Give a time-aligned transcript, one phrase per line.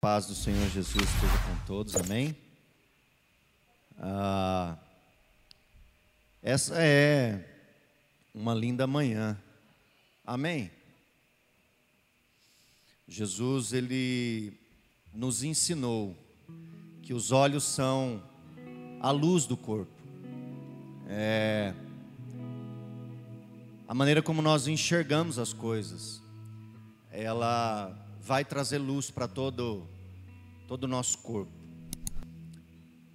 [0.00, 2.36] paz do Senhor Jesus esteja com todos, amém?
[3.98, 4.78] Ah,
[6.40, 7.44] essa é
[8.32, 9.36] uma linda manhã,
[10.24, 10.70] amém?
[13.08, 14.52] Jesus, ele
[15.12, 16.16] nos ensinou
[17.02, 18.22] que os olhos são
[19.00, 19.90] a luz do corpo,
[21.08, 21.74] é
[23.88, 26.22] a maneira como nós enxergamos as coisas,
[27.10, 29.88] ela vai trazer luz para todo
[30.66, 31.50] todo o nosso corpo.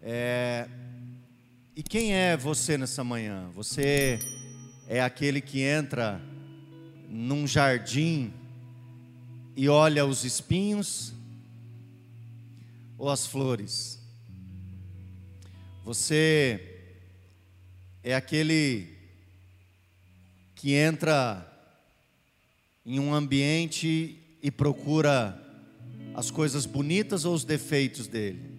[0.02, 0.68] É,
[1.76, 3.48] e quem é você nessa manhã?
[3.54, 4.18] Você
[4.88, 6.20] é aquele que entra
[7.08, 8.34] num jardim
[9.56, 11.14] e olha os espinhos
[12.98, 14.00] ou as flores?
[15.86, 16.90] Você
[18.04, 18.98] é aquele
[20.56, 21.48] que entra
[22.84, 25.42] em um ambiente e procura
[26.14, 28.52] as coisas bonitas ou os defeitos dele.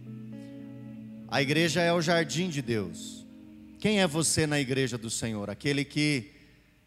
[1.29, 3.27] A igreja é o jardim de Deus.
[3.79, 5.51] Quem é você na igreja do Senhor?
[5.51, 6.31] Aquele que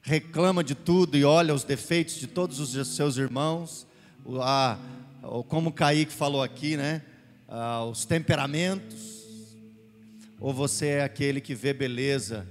[0.02, 3.86] reclama de tudo e olha os defeitos de todos os seus irmãos,
[4.42, 4.80] a,
[5.48, 7.04] como o Kaique falou aqui, né?
[7.90, 9.16] os temperamentos.
[10.40, 12.48] Ou você é aquele que vê beleza,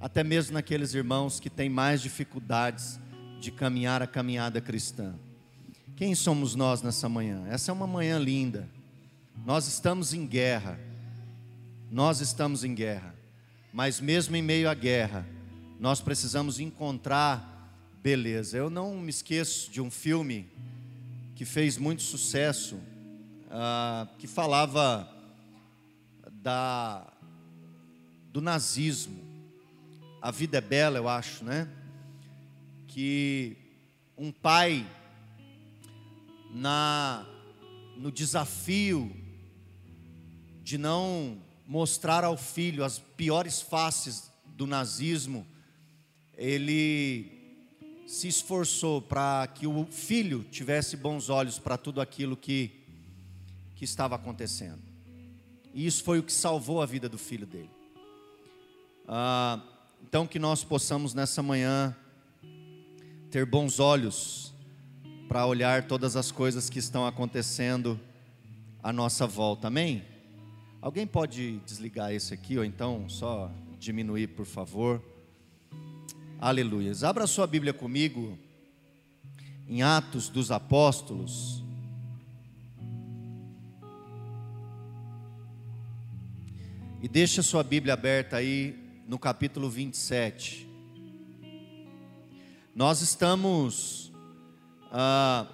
[0.00, 2.98] até mesmo naqueles irmãos que têm mais dificuldades
[3.40, 5.14] de caminhar a caminhada cristã?
[6.00, 7.46] Quem somos nós nessa manhã?
[7.50, 8.66] Essa é uma manhã linda.
[9.44, 10.80] Nós estamos em guerra.
[11.90, 13.14] Nós estamos em guerra.
[13.70, 15.28] Mas mesmo em meio à guerra,
[15.78, 17.70] nós precisamos encontrar
[18.02, 18.56] beleza.
[18.56, 20.50] Eu não me esqueço de um filme
[21.36, 25.06] que fez muito sucesso, uh, que falava
[26.32, 27.06] da
[28.32, 29.22] do nazismo.
[30.22, 31.68] A vida é bela, eu acho, né?
[32.88, 33.54] Que
[34.16, 34.86] um pai
[36.52, 37.26] na
[37.96, 39.14] no desafio
[40.62, 45.46] de não mostrar ao filho as piores faces do nazismo,
[46.36, 47.40] ele
[48.06, 52.72] se esforçou para que o filho tivesse bons olhos para tudo aquilo que,
[53.76, 54.82] que estava acontecendo.
[55.72, 57.70] E isso foi o que salvou a vida do filho dele.
[59.06, 59.62] Ah,
[60.02, 61.94] então, que nós possamos nessa manhã
[63.30, 64.52] ter bons olhos
[65.30, 68.00] para olhar todas as coisas que estão acontecendo
[68.82, 69.68] à nossa volta.
[69.68, 70.02] Amém?
[70.82, 73.48] Alguém pode desligar esse aqui ou então só
[73.78, 75.00] diminuir, por favor?
[76.40, 76.90] Aleluia.
[77.04, 78.36] Abra sua Bíblia comigo
[79.68, 81.62] em Atos dos Apóstolos.
[87.00, 88.76] E deixa sua Bíblia aberta aí
[89.06, 90.68] no capítulo 27.
[92.74, 94.09] Nós estamos
[94.90, 95.46] ah,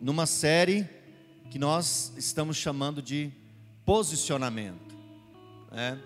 [0.00, 0.88] numa série
[1.50, 3.30] que nós estamos chamando de
[3.84, 4.94] posicionamento.
[5.70, 6.00] Né?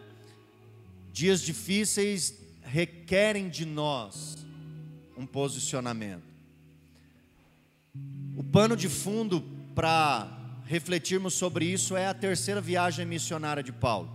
[1.13, 4.45] Dias difíceis requerem de nós
[5.17, 6.23] um posicionamento.
[8.37, 9.43] O pano de fundo
[9.75, 10.29] para
[10.65, 14.11] refletirmos sobre isso é a terceira viagem missionária de Paulo,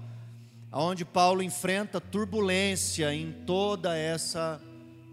[0.72, 4.62] aonde Paulo enfrenta turbulência em toda essa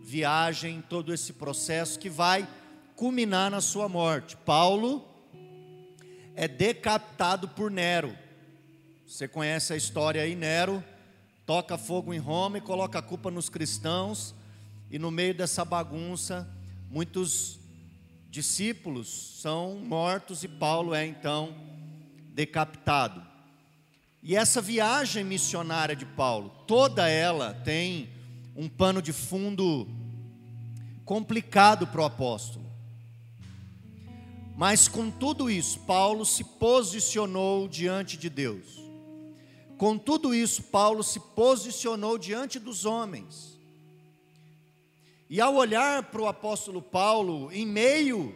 [0.07, 2.49] viagem, todo esse processo que vai
[2.95, 4.39] culminar na sua morte.
[4.39, 5.07] Paulo
[6.35, 8.17] é decapitado por Nero.
[9.07, 10.83] Você conhece a história aí, Nero
[11.47, 14.35] toca fogo em Roma e coloca a culpa nos cristãos,
[14.91, 16.47] e no meio dessa bagunça,
[16.91, 17.61] muitos
[18.29, 21.55] discípulos são mortos e Paulo é então
[22.35, 23.25] decapitado.
[24.23, 28.11] E essa viagem missionária de Paulo, toda ela tem
[28.57, 29.87] um pano de fundo
[31.05, 32.65] complicado para o apóstolo.
[34.57, 38.81] Mas com tudo isso, Paulo se posicionou diante de Deus.
[39.77, 43.61] Com tudo isso, Paulo se posicionou diante dos homens.
[45.29, 48.35] E ao olhar para o apóstolo Paulo, em meio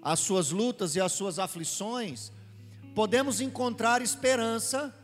[0.00, 2.32] às suas lutas e às suas aflições,
[2.94, 4.94] podemos encontrar esperança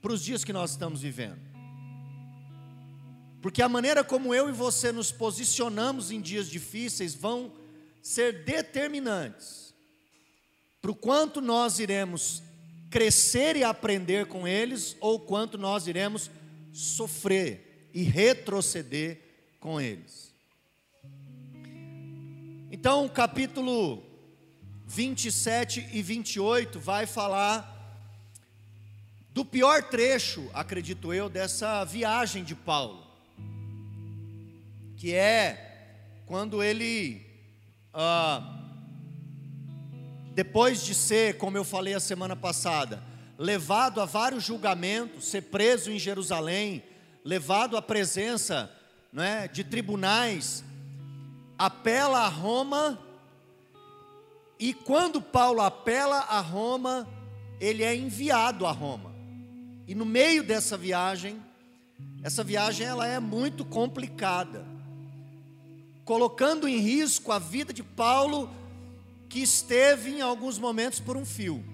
[0.00, 1.53] para os dias que nós estamos vivendo.
[3.44, 7.52] Porque a maneira como eu e você nos posicionamos em dias difíceis vão
[8.00, 9.74] ser determinantes
[10.80, 12.42] para o quanto nós iremos
[12.88, 16.30] crescer e aprender com eles ou quanto nós iremos
[16.72, 19.20] sofrer e retroceder
[19.60, 20.32] com eles.
[22.72, 24.02] Então, o capítulo
[24.86, 28.00] 27 e 28 vai falar
[29.34, 33.03] do pior trecho, acredito eu, dessa viagem de Paulo
[35.04, 35.92] que é
[36.24, 37.20] quando ele
[37.92, 38.58] ah,
[40.32, 43.02] depois de ser, como eu falei a semana passada,
[43.36, 46.82] levado a vários julgamentos, ser preso em Jerusalém,
[47.22, 48.72] levado à presença
[49.12, 50.64] né, de tribunais,
[51.58, 52.98] apela a Roma,
[54.58, 57.06] e quando Paulo apela a Roma,
[57.60, 59.14] ele é enviado a Roma.
[59.86, 61.42] E no meio dessa viagem,
[62.22, 64.72] essa viagem ela é muito complicada,
[66.04, 68.50] colocando em risco a vida de Paulo,
[69.28, 71.64] que esteve em alguns momentos por um fio.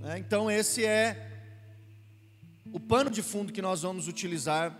[0.00, 0.18] Né?
[0.18, 1.26] Então, esse é
[2.72, 4.76] o pano de fundo que nós vamos utilizar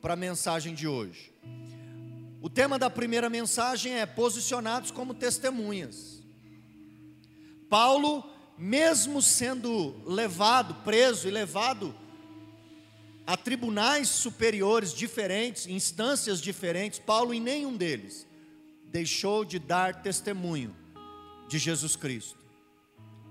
[0.00, 1.32] para a mensagem de hoje.
[2.40, 6.20] O tema da primeira mensagem é posicionados como testemunhas.
[7.70, 8.24] Paulo,
[8.58, 11.94] mesmo sendo levado, preso e levado
[13.26, 18.26] a tribunais superiores diferentes, instâncias diferentes, Paulo em nenhum deles
[18.86, 20.76] deixou de dar testemunho
[21.48, 22.38] de Jesus Cristo,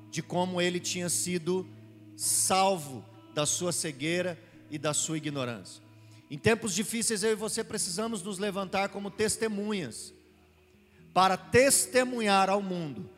[0.09, 1.67] de como ele tinha sido
[2.15, 4.39] salvo da sua cegueira
[4.69, 5.83] e da sua ignorância.
[6.29, 10.13] Em tempos difíceis eu e você precisamos nos levantar como testemunhas
[11.13, 13.09] para testemunhar ao mundo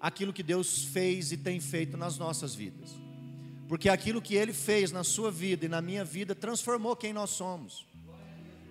[0.00, 3.07] aquilo que Deus fez e tem feito nas nossas vidas
[3.68, 7.30] porque aquilo que ele fez na sua vida e na minha vida transformou quem nós
[7.30, 7.86] somos,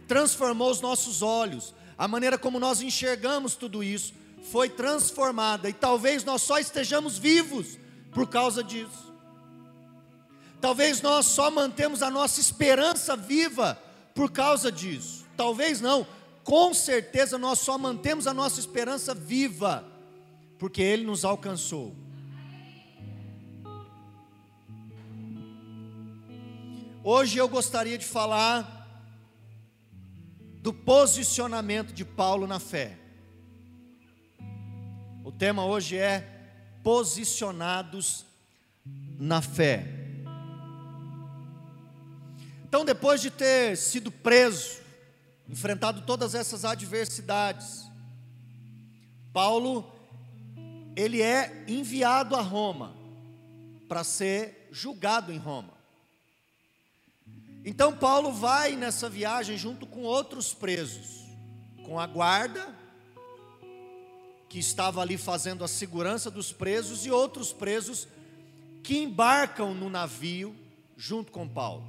[0.07, 4.13] transformou os nossos olhos, a maneira como nós enxergamos tudo isso
[4.51, 7.77] foi transformada, e talvez nós só estejamos vivos
[8.11, 9.13] por causa disso.
[10.59, 13.79] Talvez nós só mantemos a nossa esperança viva
[14.15, 15.25] por causa disso.
[15.35, 16.07] Talvez não,
[16.43, 19.85] com certeza nós só mantemos a nossa esperança viva
[20.57, 21.95] porque Ele nos alcançou.
[27.09, 28.85] Hoje eu gostaria de falar
[30.61, 32.97] do posicionamento de Paulo na fé.
[35.23, 36.19] O tema hoje é
[36.83, 38.25] posicionados
[39.17, 39.87] na fé.
[42.65, 44.77] Então, depois de ter sido preso,
[45.47, 47.89] enfrentado todas essas adversidades,
[49.31, 49.89] Paulo
[50.93, 52.93] ele é enviado a Roma
[53.87, 55.76] para ser julgado em Roma.
[57.69, 61.25] Então Paulo vai nessa viagem junto com outros presos,
[61.83, 62.73] com a guarda,
[64.47, 68.07] que estava ali fazendo a segurança dos presos, e outros presos
[68.81, 70.55] que embarcam no navio
[70.95, 71.85] junto com Paulo.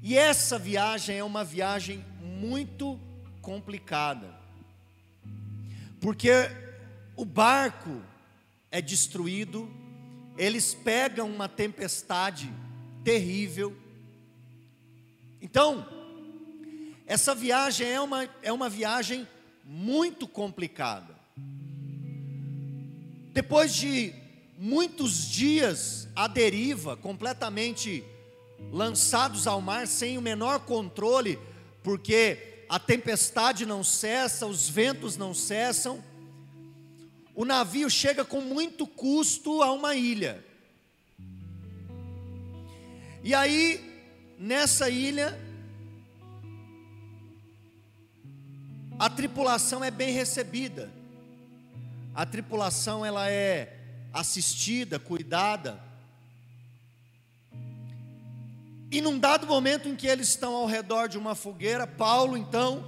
[0.00, 2.98] E essa viagem é uma viagem muito
[3.42, 4.34] complicada,
[6.00, 6.30] porque
[7.14, 8.00] o barco
[8.70, 9.68] é destruído,
[10.38, 12.50] eles pegam uma tempestade
[13.06, 13.72] terrível.
[15.40, 15.86] Então,
[17.06, 19.28] essa viagem é uma, é uma viagem
[19.64, 21.14] muito complicada.
[23.32, 24.12] Depois de
[24.58, 28.02] muitos dias à deriva, completamente
[28.72, 31.38] lançados ao mar, sem o menor controle,
[31.84, 36.02] porque a tempestade não cessa, os ventos não cessam,
[37.36, 40.44] o navio chega com muito custo a uma ilha.
[43.26, 43.84] E aí,
[44.38, 45.36] nessa ilha,
[48.96, 50.92] a tripulação é bem recebida.
[52.14, 53.80] A tripulação ela é
[54.12, 55.82] assistida, cuidada.
[58.92, 62.84] E num dado momento em que eles estão ao redor de uma fogueira, Paulo então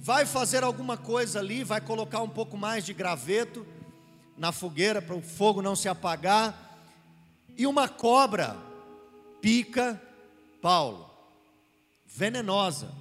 [0.00, 3.64] vai fazer alguma coisa ali, vai colocar um pouco mais de graveto
[4.36, 6.76] na fogueira para o fogo não se apagar.
[7.56, 8.65] E uma cobra
[9.46, 10.02] pica
[10.60, 11.08] Paulo,
[12.04, 12.92] venenosa.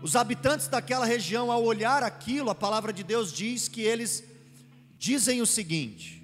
[0.00, 4.22] Os habitantes daquela região, ao olhar aquilo, a palavra de Deus diz que eles
[4.96, 6.22] dizem o seguinte: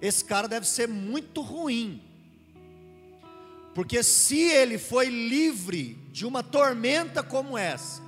[0.00, 2.02] esse cara deve ser muito ruim,
[3.76, 8.02] porque se ele foi livre de uma tormenta como essa,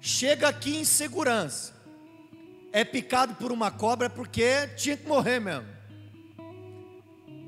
[0.00, 1.74] chega aqui em segurança,
[2.70, 5.81] é picado por uma cobra porque tinha que morrer mesmo.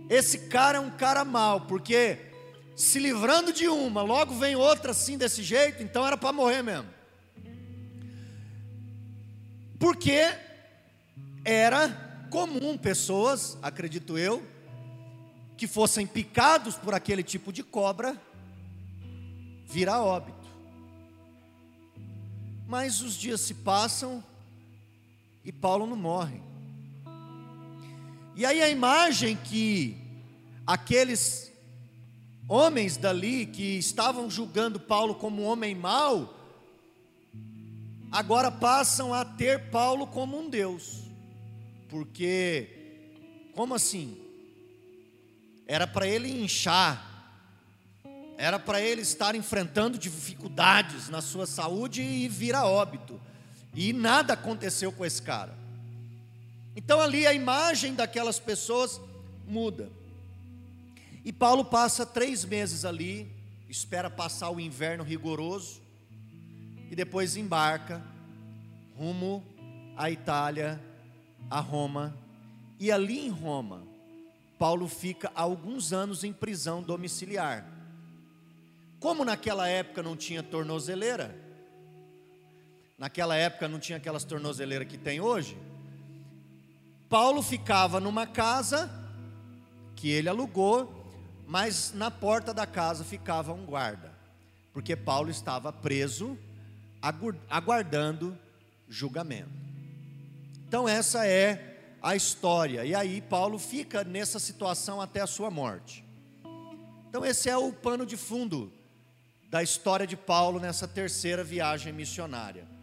[0.08, 2.18] Esse cara é um cara mau, porque
[2.76, 6.88] se livrando de uma, logo vem outra assim desse jeito, então era para morrer mesmo.
[9.78, 10.20] Porque
[11.44, 14.42] era comum pessoas, acredito eu,
[15.56, 18.20] que fossem picados por aquele tipo de cobra,
[19.66, 20.44] virar óbito.
[22.66, 24.24] Mas os dias se passam
[25.44, 26.40] e Paulo não morre.
[28.36, 29.96] E aí a imagem que
[30.66, 31.52] aqueles
[32.48, 36.34] homens dali que estavam julgando Paulo como um homem mau,
[38.10, 41.04] agora passam a ter Paulo como um Deus.
[41.88, 43.12] Porque,
[43.54, 44.18] como assim?
[45.66, 47.12] Era para ele inchar,
[48.36, 53.20] era para ele estar enfrentando dificuldades na sua saúde e vir a óbito.
[53.72, 55.63] E nada aconteceu com esse cara.
[56.76, 59.00] Então ali a imagem daquelas pessoas
[59.46, 59.90] muda.
[61.24, 63.30] E Paulo passa três meses ali,
[63.68, 65.80] espera passar o inverno rigoroso,
[66.90, 68.02] e depois embarca
[68.96, 69.42] rumo
[69.96, 70.80] à Itália,
[71.50, 72.16] a Roma.
[72.78, 73.82] E ali em Roma,
[74.58, 77.66] Paulo fica alguns anos em prisão domiciliar.
[79.00, 81.34] Como naquela época não tinha tornozeleira,
[82.98, 85.56] naquela época não tinha aquelas tornozeleiras que tem hoje,
[87.14, 88.90] Paulo ficava numa casa
[89.94, 90.92] que ele alugou,
[91.46, 94.12] mas na porta da casa ficava um guarda,
[94.72, 96.36] porque Paulo estava preso,
[97.48, 98.36] aguardando
[98.88, 99.52] julgamento.
[100.66, 106.04] Então, essa é a história, e aí Paulo fica nessa situação até a sua morte.
[107.08, 108.72] Então, esse é o pano de fundo
[109.48, 112.73] da história de Paulo nessa terceira viagem missionária.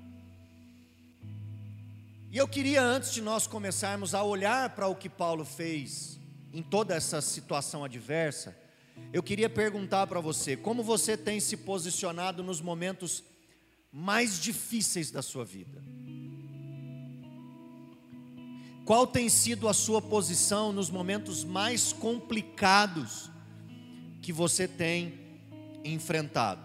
[2.32, 6.18] E eu queria, antes de nós começarmos a olhar para o que Paulo fez
[6.54, 8.58] em toda essa situação adversa,
[9.12, 13.22] eu queria perguntar para você: como você tem se posicionado nos momentos
[13.92, 15.84] mais difíceis da sua vida?
[18.86, 23.30] Qual tem sido a sua posição nos momentos mais complicados
[24.22, 25.20] que você tem
[25.84, 26.62] enfrentado?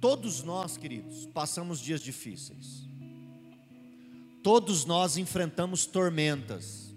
[0.00, 2.84] Todos nós, queridos, passamos dias difíceis.
[4.44, 6.92] Todos nós enfrentamos tormentas,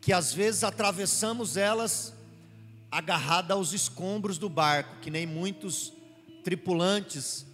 [0.00, 2.12] que às vezes atravessamos elas
[2.90, 5.92] agarrada aos escombros do barco, que nem muitos
[6.42, 7.46] tripulantes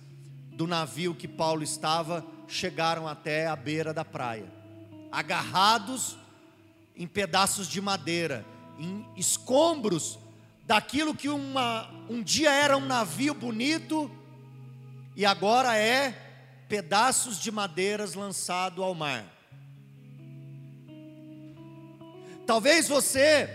[0.54, 4.50] do navio que Paulo estava chegaram até a beira da praia,
[5.12, 6.16] agarrados
[6.96, 8.46] em pedaços de madeira,
[8.78, 10.18] em escombros
[10.66, 14.10] daquilo que uma, um dia era um navio bonito
[15.14, 16.27] e agora é
[16.68, 19.24] pedaços de madeiras lançado ao mar.
[22.46, 23.48] Talvez você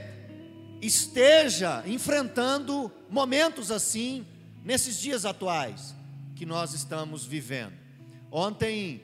[0.81, 4.25] esteja enfrentando momentos assim
[4.63, 5.95] nesses dias atuais
[6.35, 7.73] que nós estamos vivendo.
[8.31, 9.01] Ontem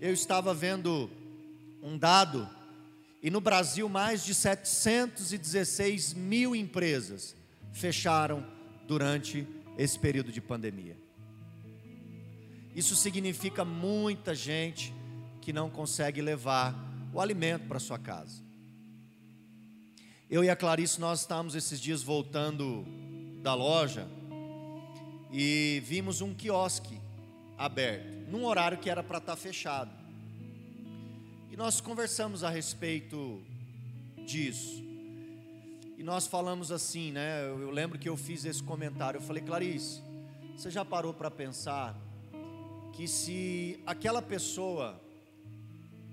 [0.00, 1.10] eu estava vendo
[1.82, 2.48] um dado
[3.22, 7.34] e no Brasil mais de 716 mil empresas
[7.72, 8.46] fecharam
[8.86, 9.46] durante
[9.76, 10.96] esse período de pandemia.
[12.78, 14.94] Isso significa muita gente
[15.40, 16.72] que não consegue levar
[17.12, 18.40] o alimento para sua casa.
[20.30, 22.86] Eu e a Clarice, nós estávamos esses dias voltando
[23.42, 24.06] da loja
[25.32, 27.00] e vimos um quiosque
[27.56, 29.90] aberto, num horário que era para estar tá fechado.
[31.50, 33.42] E nós conversamos a respeito
[34.24, 34.84] disso.
[35.96, 37.44] E nós falamos assim, né?
[37.44, 39.18] Eu lembro que eu fiz esse comentário.
[39.18, 40.00] Eu falei, Clarice,
[40.56, 42.06] você já parou para pensar
[42.98, 45.00] que se aquela pessoa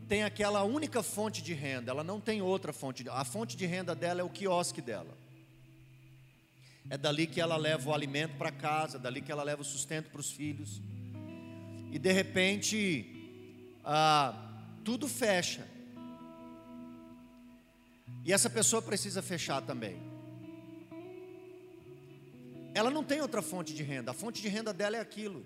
[0.07, 3.95] tem aquela única fonte de renda, ela não tem outra fonte, a fonte de renda
[3.95, 5.17] dela é o quiosque dela.
[6.87, 10.11] É dali que ela leva o alimento para casa, dali que ela leva o sustento
[10.11, 10.79] para os filhos.
[11.91, 13.41] E de repente,
[13.83, 14.35] ah,
[14.83, 15.67] tudo fecha.
[18.23, 19.97] E essa pessoa precisa fechar também.
[22.75, 25.43] Ela não tem outra fonte de renda, a fonte de renda dela é aquilo.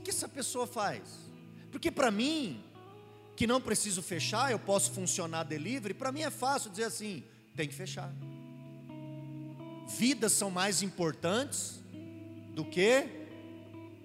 [0.00, 1.02] Que essa pessoa faz?
[1.70, 2.62] Porque para mim,
[3.36, 7.24] que não preciso fechar, eu posso funcionar delivery, para mim é fácil dizer assim:
[7.56, 8.12] tem que fechar.
[9.86, 11.80] Vidas são mais importantes
[12.54, 13.06] do que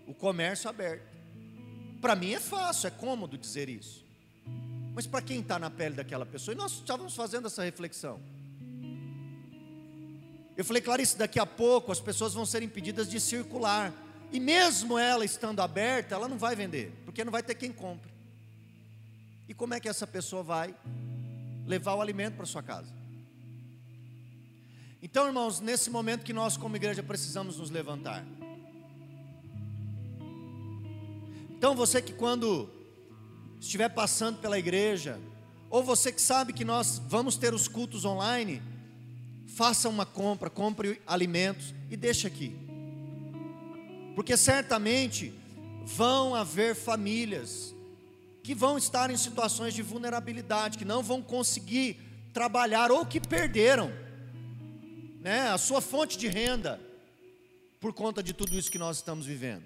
[0.08, 1.08] o comércio aberto.
[2.02, 4.06] Para mim é fácil, é cômodo dizer isso.
[4.94, 8.20] Mas para quem está na pele daquela pessoa, e nós estávamos fazendo essa reflexão.
[10.58, 13.94] Eu falei, Clarice, daqui a pouco as pessoas vão ser impedidas de circular
[14.32, 18.12] e mesmo ela estando aberta, ela não vai vender, porque não vai ter quem compre.
[19.48, 20.76] E como é que essa pessoa vai
[21.66, 22.94] levar o alimento para sua casa?
[25.02, 28.24] Então, irmãos, nesse momento que nós, como igreja, precisamos nos levantar.
[31.50, 32.70] Então, você que quando
[33.60, 35.20] estiver passando pela igreja,
[35.70, 38.62] ou você que sabe que nós vamos ter os cultos online,
[39.48, 42.69] faça uma compra, compre alimentos e deixe aqui
[44.20, 45.34] porque certamente
[45.86, 47.74] vão haver famílias
[48.44, 51.96] que vão estar em situações de vulnerabilidade, que não vão conseguir
[52.34, 53.90] trabalhar ou que perderam
[55.22, 56.82] né, a sua fonte de renda.
[57.80, 59.64] por conta de tudo isso que nós estamos vivendo.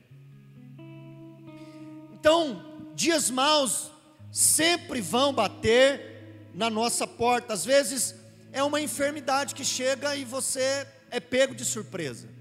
[2.13, 3.89] Então, dias maus
[4.31, 7.53] sempre vão bater na nossa porta.
[7.53, 8.13] Às vezes
[8.51, 12.32] é uma enfermidade que chega e você é pego de surpresa.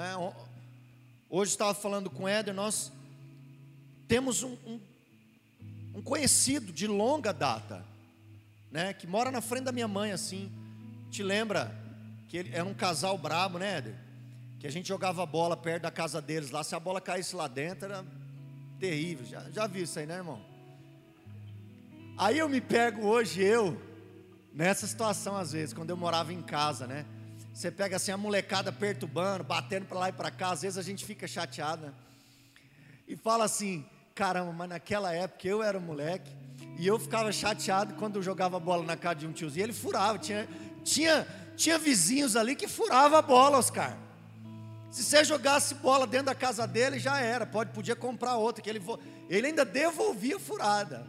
[0.00, 0.34] É?
[1.28, 2.92] Hoje estava falando com o Éder, nós
[4.06, 4.80] temos um, um,
[5.94, 7.84] um conhecido de longa data,
[8.70, 10.52] né, que mora na frente da minha mãe assim.
[11.10, 11.74] Te lembra
[12.28, 13.94] que ele, era um casal brabo, né, Éder?
[14.60, 17.48] Que a gente jogava bola perto da casa deles lá, se a bola caísse lá
[17.48, 18.04] dentro era
[18.78, 19.24] terrível.
[19.24, 20.40] Já, já viu isso aí, né, irmão?
[22.18, 23.80] Aí eu me pego hoje, eu,
[24.52, 27.06] nessa situação às vezes, quando eu morava em casa, né?
[27.56, 30.82] Você pega assim a molecada perturbando, batendo para lá e para cá, às vezes a
[30.82, 31.94] gente fica chateado, né?
[33.08, 33.82] E fala assim:
[34.14, 36.30] caramba, mas naquela época eu era moleque
[36.78, 39.64] e eu ficava chateado quando eu jogava bola na casa de um tiozinho.
[39.64, 40.46] Ele furava, tinha,
[40.84, 43.96] tinha, tinha vizinhos ali que furava a bola, Oscar.
[44.90, 48.68] Se você jogasse bola dentro da casa dele, já era, pode, podia comprar outra, que
[48.68, 48.82] ele,
[49.30, 51.06] ele ainda devolvia furada,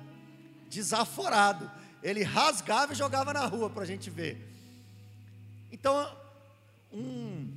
[0.69, 1.69] desaforado.
[2.01, 4.47] Ele rasgava e jogava na rua para a gente ver.
[5.69, 6.09] Então,
[6.91, 7.49] um,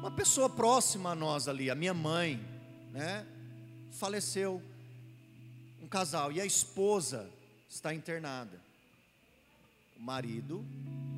[0.00, 2.40] uma pessoa próxima a nós ali, a minha mãe,
[2.92, 3.26] né,
[3.92, 4.62] faleceu,
[5.82, 7.30] um casal, e a esposa
[7.68, 8.60] está internada.
[9.96, 10.64] O marido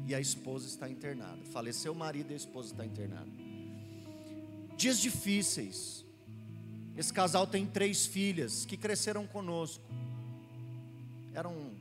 [0.06, 1.38] e a esposa está internada.
[1.52, 3.30] Faleceu o marido e a esposa está internada.
[4.76, 6.04] Dias difíceis.
[6.96, 9.82] Esse casal tem três filhas que cresceram conosco.
[11.32, 11.72] Eram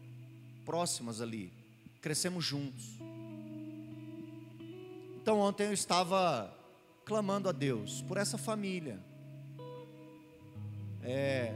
[0.66, 1.52] próximas ali.
[2.02, 2.93] Crescemos juntos.
[5.24, 6.54] Então ontem eu estava
[7.06, 9.00] clamando a Deus por essa família.
[11.02, 11.56] É,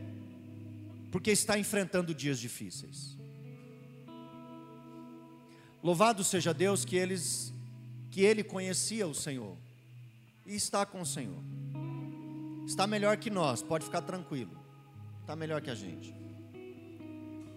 [1.11, 3.17] porque está enfrentando dias difíceis.
[5.83, 7.53] Louvado seja Deus que eles
[8.09, 9.57] que ele conhecia o Senhor
[10.45, 11.43] e está com o Senhor.
[12.65, 14.57] Está melhor que nós, pode ficar tranquilo.
[15.19, 16.15] Está melhor que a gente.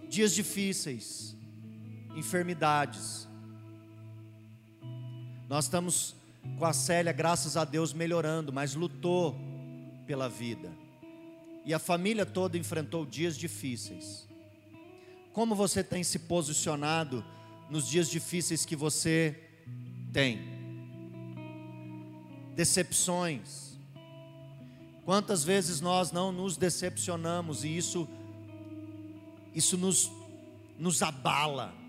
[0.09, 1.37] Dias difíceis,
[2.17, 3.29] enfermidades,
[5.51, 6.15] nós estamos
[6.57, 9.35] com a Célia, graças a Deus, melhorando, mas lutou
[10.07, 10.71] pela vida.
[11.65, 14.25] E a família toda enfrentou dias difíceis.
[15.33, 17.21] Como você tem se posicionado
[17.69, 19.37] nos dias difíceis que você
[20.13, 20.39] tem?
[22.55, 23.73] Decepções.
[25.03, 28.07] Quantas vezes nós não nos decepcionamos e isso
[29.53, 30.09] isso nos
[30.79, 31.80] nos abala.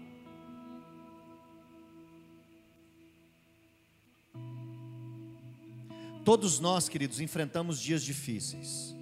[6.25, 8.95] Todos nós, queridos, enfrentamos dias difíceis.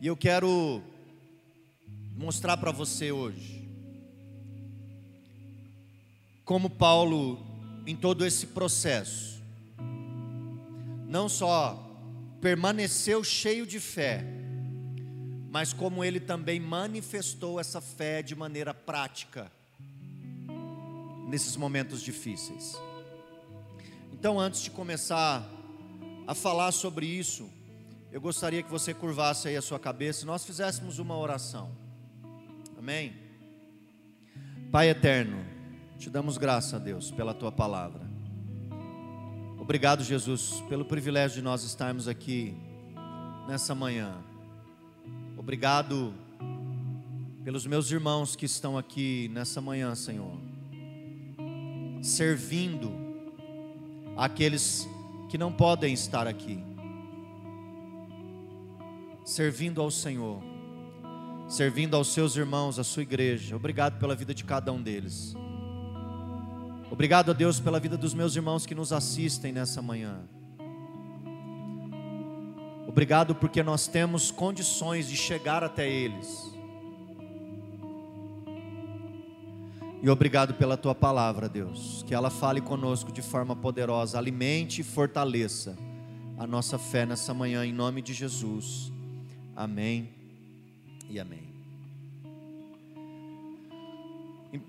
[0.00, 0.82] E eu quero
[2.16, 3.68] mostrar para você hoje
[6.44, 7.38] como Paulo,
[7.86, 9.42] em todo esse processo,
[11.06, 11.78] não só
[12.40, 14.24] permaneceu cheio de fé,
[15.50, 19.52] mas como ele também manifestou essa fé de maneira prática
[21.28, 22.74] nesses momentos difíceis.
[24.12, 25.61] Então, antes de começar
[26.26, 27.50] a falar sobre isso,
[28.10, 31.70] eu gostaria que você curvasse aí a sua cabeça e nós fizéssemos uma oração.
[32.78, 33.14] Amém?
[34.70, 35.44] Pai eterno,
[35.98, 38.10] te damos graça Deus pela tua palavra.
[39.58, 42.54] Obrigado, Jesus, pelo privilégio de nós estarmos aqui
[43.48, 44.16] nessa manhã.
[45.36, 46.12] Obrigado
[47.44, 50.38] pelos meus irmãos que estão aqui nessa manhã, Senhor,
[52.02, 52.92] servindo
[54.16, 55.01] aqueles que
[55.36, 56.62] não podem estar aqui,
[59.24, 60.42] servindo ao Senhor,
[61.48, 63.56] servindo aos seus irmãos, à sua igreja.
[63.56, 65.34] Obrigado pela vida de cada um deles.
[66.90, 70.22] Obrigado a Deus pela vida dos meus irmãos que nos assistem nessa manhã.
[72.86, 76.52] Obrigado porque nós temos condições de chegar até eles.
[80.02, 82.02] E obrigado pela tua palavra, Deus.
[82.08, 85.78] Que ela fale conosco de forma poderosa, alimente e fortaleça
[86.36, 88.92] a nossa fé nessa manhã, em nome de Jesus.
[89.54, 90.08] Amém
[91.08, 91.52] e amém.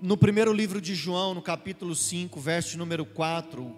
[0.00, 3.76] No primeiro livro de João, no capítulo 5, verso número 4,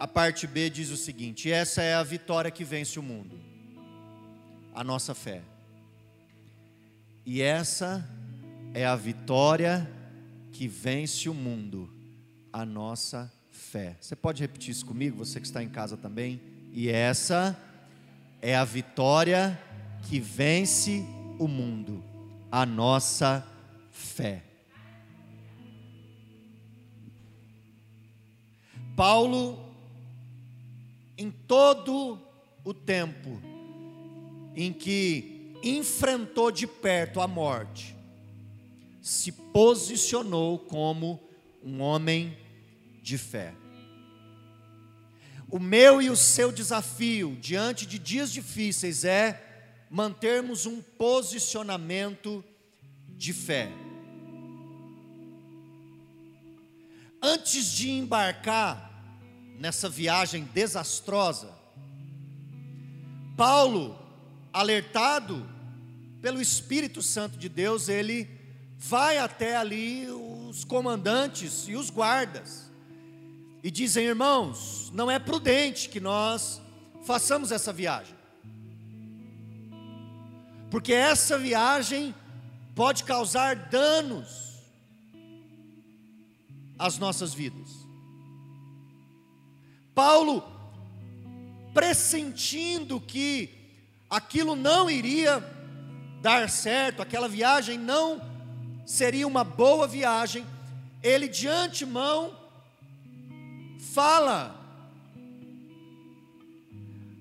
[0.00, 3.38] a parte B diz o seguinte: Essa é a vitória que vence o mundo,
[4.74, 5.40] a nossa fé.
[7.24, 8.04] E essa
[8.74, 9.95] é a vitória que
[10.68, 11.92] vence o mundo,
[12.52, 13.96] a nossa fé.
[14.00, 16.40] Você pode repetir isso comigo, você que está em casa também?
[16.72, 17.60] E essa
[18.40, 19.60] é a vitória
[20.02, 21.04] que vence
[21.38, 22.04] o mundo,
[22.50, 23.44] a nossa
[23.90, 24.44] fé.
[28.94, 29.58] Paulo
[31.18, 32.18] em todo
[32.64, 33.40] o tempo
[34.54, 37.95] em que enfrentou de perto a morte,
[39.06, 41.22] se posicionou como
[41.62, 42.36] um homem
[43.00, 43.54] de fé.
[45.48, 52.44] O meu e o seu desafio diante de dias difíceis é mantermos um posicionamento
[53.10, 53.70] de fé.
[57.22, 58.90] Antes de embarcar
[59.56, 61.56] nessa viagem desastrosa,
[63.36, 63.96] Paulo,
[64.52, 65.48] alertado
[66.20, 68.35] pelo Espírito Santo de Deus, ele
[68.78, 72.70] vai até ali os comandantes e os guardas
[73.62, 76.60] e dizem: irmãos, não é prudente que nós
[77.04, 78.14] façamos essa viagem,
[80.70, 82.14] porque essa viagem
[82.74, 84.62] pode causar danos
[86.78, 87.86] às nossas vidas.
[89.94, 90.44] Paulo,
[91.72, 93.50] pressentindo que
[94.10, 95.42] aquilo não iria
[96.20, 98.35] dar certo, aquela viagem não
[98.86, 100.46] seria uma boa viagem,
[101.02, 102.34] ele de antemão
[103.78, 104.54] fala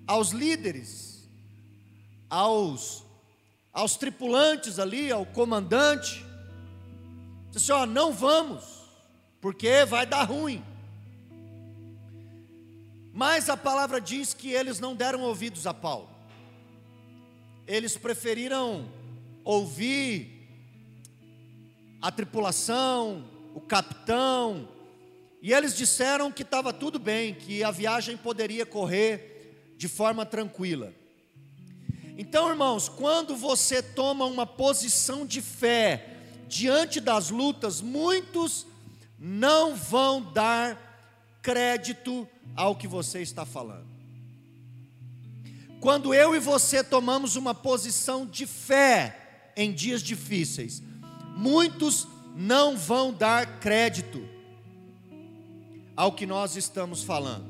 [0.08, 1.28] aos líderes,
[2.30, 3.04] aos
[3.74, 6.26] aos tripulantes ali, ao comandante,
[7.52, 8.64] disse assim: ó, não vamos,
[9.42, 10.64] porque vai dar ruim.
[13.14, 16.10] Mas a palavra diz que eles não deram ouvidos a Paulo.
[17.68, 18.90] Eles preferiram
[19.44, 20.35] ouvir
[22.06, 24.70] a tripulação, o capitão,
[25.42, 30.94] e eles disseram que estava tudo bem, que a viagem poderia correr de forma tranquila.
[32.16, 38.68] Então, irmãos, quando você toma uma posição de fé diante das lutas, muitos
[39.18, 43.88] não vão dar crédito ao que você está falando.
[45.80, 50.84] Quando eu e você tomamos uma posição de fé em dias difíceis,
[51.36, 54.28] muitos não vão dar crédito
[55.96, 57.46] ao que nós estamos falando.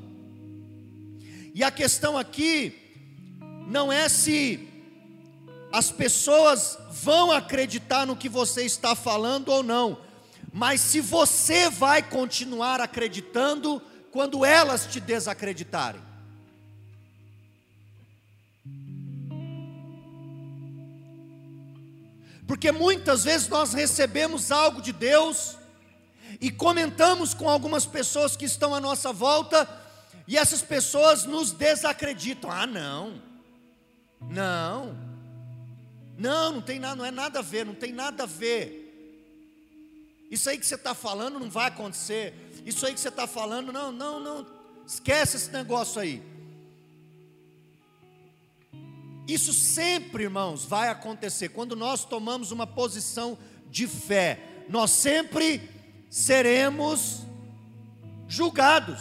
[1.54, 2.76] E a questão aqui
[3.66, 4.68] não é se
[5.72, 9.98] as pessoas vão acreditar no que você está falando ou não,
[10.52, 16.00] mas se você vai continuar acreditando quando elas te desacreditarem.
[22.46, 25.56] Porque muitas vezes nós recebemos algo de Deus
[26.40, 29.68] e comentamos com algumas pessoas que estão à nossa volta,
[30.28, 32.50] e essas pessoas nos desacreditam.
[32.50, 33.22] Ah, não.
[34.20, 34.96] Não.
[36.18, 38.82] Não, não tem nada, não é nada a ver, não tem nada a ver.
[40.30, 42.34] Isso aí que você está falando não vai acontecer.
[42.64, 44.46] Isso aí que você está falando, não, não, não.
[44.86, 46.22] Esquece esse negócio aí.
[49.26, 51.48] Isso sempre, irmãos, vai acontecer.
[51.48, 53.36] Quando nós tomamos uma posição
[53.70, 55.68] de fé, nós sempre
[56.08, 57.22] seremos
[58.28, 59.00] julgados,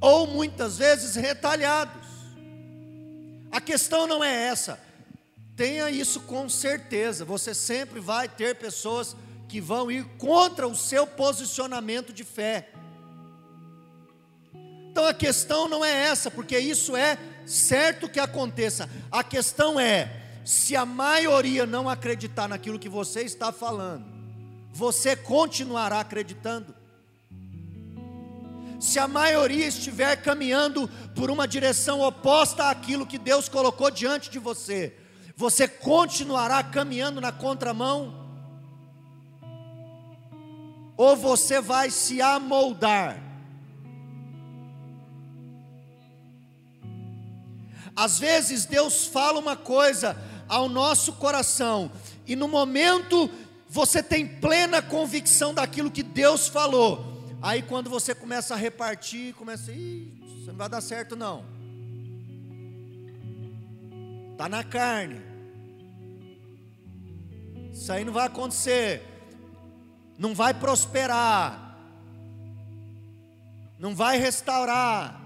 [0.00, 2.06] ou muitas vezes retalhados.
[3.50, 4.78] A questão não é essa.
[5.56, 7.24] Tenha isso com certeza.
[7.24, 9.16] Você sempre vai ter pessoas
[9.48, 12.68] que vão ir contra o seu posicionamento de fé.
[14.90, 18.90] Então a questão não é essa, porque isso é certo que aconteça.
[19.10, 20.10] A questão é:
[20.44, 24.04] se a maioria não acreditar naquilo que você está falando,
[24.72, 26.74] você continuará acreditando?
[28.80, 34.38] se a maioria estiver caminhando por uma direção oposta àquilo que Deus colocou diante de
[34.38, 34.94] você,
[35.36, 38.26] você continuará caminhando na contramão?
[40.96, 43.25] Ou você vai se amoldar?
[47.96, 51.90] Às vezes Deus fala uma coisa ao nosso coração,
[52.26, 53.28] e no momento
[53.68, 59.70] você tem plena convicção daquilo que Deus falou, Aí quando você começa a repartir, começa,
[59.70, 61.44] isso não vai dar certo não.
[64.36, 65.20] Tá na carne.
[67.72, 69.02] Isso aí não vai acontecer.
[70.18, 71.78] Não vai prosperar.
[73.78, 75.20] Não vai restaurar.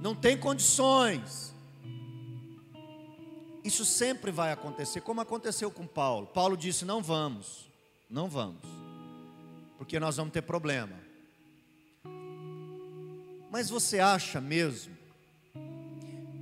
[0.00, 1.54] Não tem condições.
[3.64, 6.26] Isso sempre vai acontecer, como aconteceu com Paulo.
[6.26, 7.68] Paulo disse: Não vamos,
[8.08, 8.78] não vamos
[9.78, 10.98] porque nós vamos ter problema.
[13.48, 14.94] Mas você acha mesmo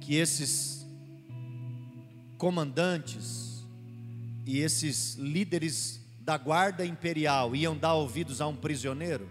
[0.00, 0.84] que esses
[2.38, 3.64] comandantes
[4.46, 9.30] e esses líderes da guarda imperial iam dar ouvidos a um prisioneiro?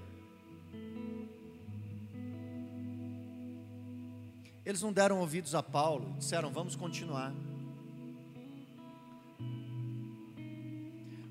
[4.65, 7.33] Eles não deram ouvidos a Paulo, disseram: vamos continuar.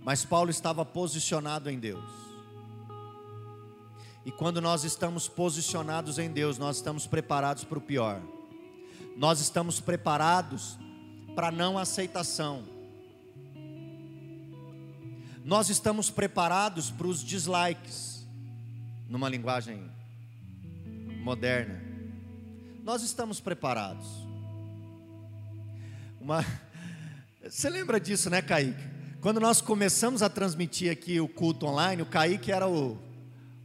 [0.04, 2.04] Mas Paulo estava posicionado em Deus.
[4.24, 8.22] E quando nós estamos posicionados em Deus, nós estamos preparados para o pior.
[9.16, 10.78] Nós estamos preparados
[11.34, 12.64] para não aceitação.
[15.44, 18.26] Nós estamos preparados para os dislikes,
[19.08, 19.90] numa linguagem
[21.22, 21.83] moderna.
[22.84, 24.06] Nós estamos preparados.
[26.20, 26.44] Uma...
[27.42, 28.78] Você lembra disso, né, Kaique?
[29.22, 32.98] Quando nós começamos a transmitir aqui o culto online, o Kaique era o,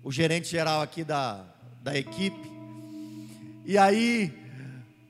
[0.02, 1.44] o gerente geral aqui da,
[1.84, 2.50] da equipe.
[3.66, 4.34] E aí,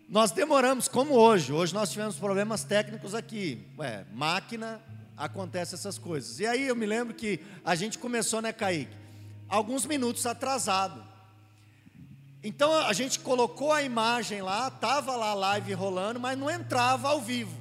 [0.10, 1.54] nós demoramos, como hoje.
[1.54, 3.63] Hoje nós tivemos problemas técnicos aqui.
[3.78, 4.82] Ué, máquina,
[5.15, 6.39] acontece essas coisas.
[6.39, 8.98] E aí eu me lembro que a gente começou, né, Kaique?
[9.48, 11.09] Alguns minutos atrasado.
[12.43, 17.10] Então a gente colocou a imagem lá, estava lá a live rolando, mas não entrava
[17.10, 17.58] ao vivo.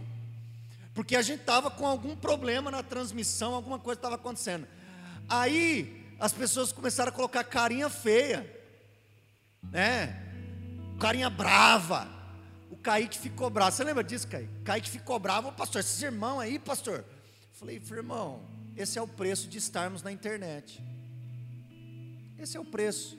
[0.94, 4.66] Porque a gente estava com algum problema na transmissão, alguma coisa estava acontecendo.
[5.28, 8.48] Aí as pessoas começaram a colocar carinha feia,
[9.62, 10.24] né?
[10.98, 12.08] Carinha brava.
[12.70, 13.72] O Kaique ficou bravo.
[13.72, 14.50] Você lembra disso, Kaique?
[14.64, 17.04] Kaique ficou bravo, pastor, esses irmãos aí, pastor.
[17.54, 18.42] Falei, irmão,
[18.76, 20.82] esse é o preço de estarmos na internet.
[22.38, 23.16] Esse é o preço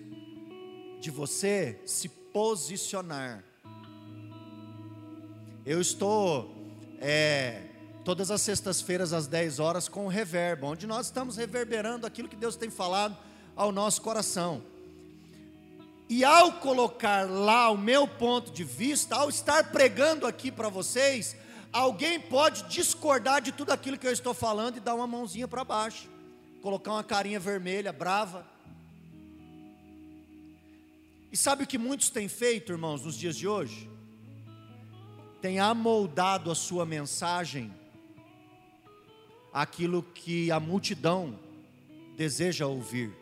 [1.00, 3.44] de você se posicionar.
[5.66, 6.54] Eu estou
[7.00, 7.64] é,
[8.04, 12.36] todas as sextas-feiras às 10 horas com o reverbo, onde nós estamos reverberando aquilo que
[12.36, 13.16] Deus tem falado
[13.56, 14.64] ao nosso coração.
[16.10, 21.36] E ao colocar lá o meu ponto de vista, ao estar pregando aqui para vocês,
[21.72, 25.64] alguém pode discordar de tudo aquilo que eu estou falando e dar uma mãozinha para
[25.64, 26.10] baixo,
[26.64, 28.44] colocar uma carinha vermelha, brava.
[31.32, 33.90] E sabe o que muitos têm feito, irmãos, nos dias de hoje?
[35.42, 37.72] Tem amoldado a sua mensagem
[39.54, 41.40] aquilo que a multidão
[42.18, 43.16] deseja ouvir.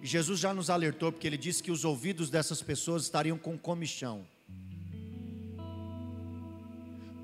[0.00, 3.58] E Jesus já nos alertou, porque ele disse que os ouvidos dessas pessoas estariam com
[3.58, 4.24] comichão.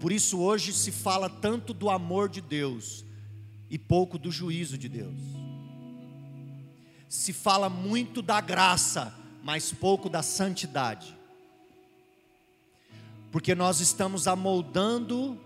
[0.01, 3.05] Por isso hoje se fala tanto do amor de Deus
[3.71, 5.42] e pouco do juízo de Deus
[7.13, 11.15] se fala muito da graça, mas pouco da santidade.
[13.31, 15.39] Porque nós estamos amoldando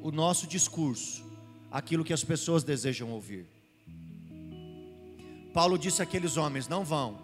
[0.00, 1.24] o nosso discurso,
[1.68, 3.44] aquilo que as pessoas desejam ouvir.
[5.52, 7.18] Paulo disse àqueles homens: não vão,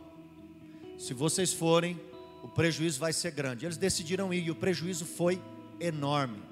[0.98, 1.96] se vocês forem,
[2.42, 3.66] o prejuízo vai ser grande.
[3.66, 5.40] Eles decidiram ir e o prejuízo foi
[5.78, 6.42] enorme.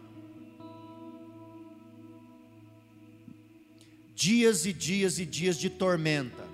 [4.14, 6.47] Dias e dias e dias de tormenta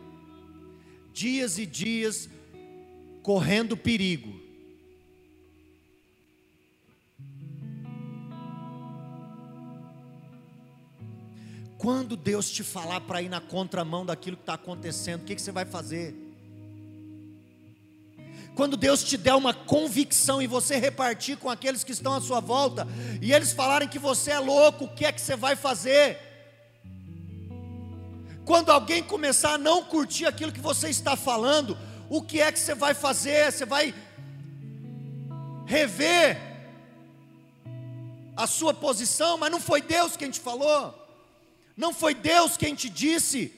[1.15, 2.29] dias e dias
[3.23, 4.43] correndo perigo.
[11.79, 15.43] Quando Deus te falar para ir na contramão daquilo que está acontecendo, o que, que
[15.43, 16.15] você vai fazer?
[18.57, 22.41] Quando Deus te der uma convicção e você repartir com aqueles que estão à sua
[22.41, 22.87] volta,
[23.21, 26.19] e eles falarem que você é louco, o que é que você vai fazer?
[28.45, 31.77] Quando alguém começar a não curtir aquilo que você está falando,
[32.11, 33.51] o que é que você vai fazer?
[33.51, 33.95] Você vai
[35.67, 36.39] rever
[38.37, 40.95] a sua posição, mas não foi Deus quem te falou,
[41.77, 43.53] não foi Deus quem te disse.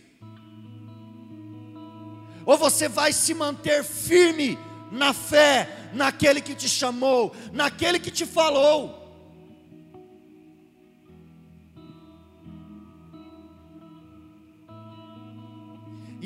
[2.44, 4.56] Ou você vai se manter firme
[4.92, 9.05] na fé, naquele que te chamou, naquele que te falou.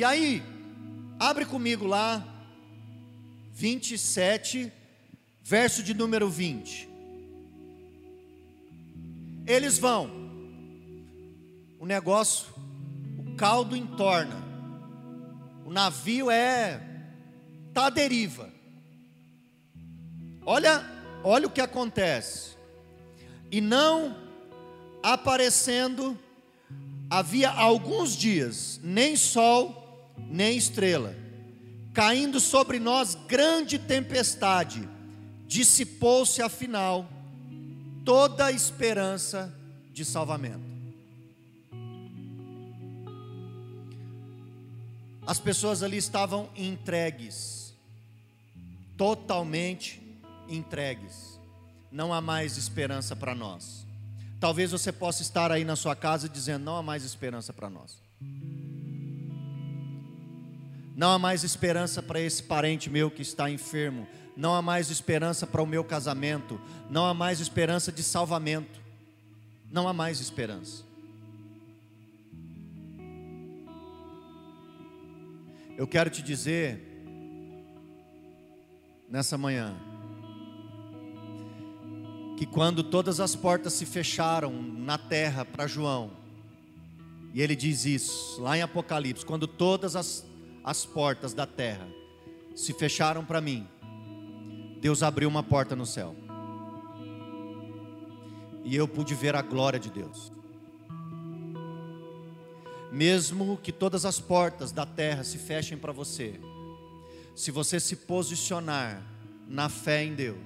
[0.01, 0.43] E aí,
[1.19, 2.27] abre comigo lá,
[3.53, 4.73] 27,
[5.43, 6.89] verso de número 20.
[9.47, 10.11] Eles vão,
[11.79, 12.47] o negócio,
[13.19, 14.43] o caldo entorna,
[15.67, 16.81] o navio é,
[17.69, 18.51] está à deriva.
[20.47, 20.83] Olha,
[21.23, 22.57] olha o que acontece.
[23.51, 24.17] E não
[25.03, 26.19] aparecendo,
[27.11, 29.80] havia alguns dias, nem sol,
[30.29, 31.15] nem estrela.
[31.93, 34.89] Caindo sobre nós grande tempestade,
[35.47, 37.09] dissipou-se afinal
[38.05, 39.53] toda a esperança
[39.93, 40.71] de salvamento.
[45.27, 47.75] As pessoas ali estavam entregues,
[48.97, 50.01] totalmente
[50.49, 51.39] entregues.
[51.91, 53.87] Não há mais esperança para nós.
[54.41, 58.03] Talvez você possa estar aí na sua casa dizendo: não há mais esperança para nós.
[60.97, 64.07] Não há mais esperança para esse parente meu que está enfermo.
[64.37, 68.81] não há mais esperança para o meu casamento, não há mais esperança de salvamento,
[69.71, 70.83] não há mais esperança.
[75.77, 76.81] Eu quero te dizer,
[79.09, 79.75] nessa manhã,
[82.37, 86.13] que quando todas as portas se fecharam na terra para João,
[87.35, 90.25] e ele diz isso lá em Apocalipse: quando todas as,
[90.65, 91.89] as portas da terra
[92.55, 93.67] se fecharam para mim,
[94.81, 96.15] Deus abriu uma porta no céu.
[98.65, 100.33] E eu pude ver a glória de Deus.
[102.93, 106.41] Mesmo que todas as portas da terra se fechem para você,
[107.35, 109.03] se você se posicionar
[109.49, 110.39] na fé em Deus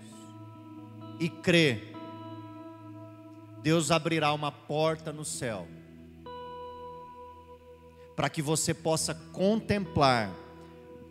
[1.18, 1.92] e crer,
[3.62, 5.66] Deus abrirá uma porta no céu
[8.16, 10.32] para que você possa contemplar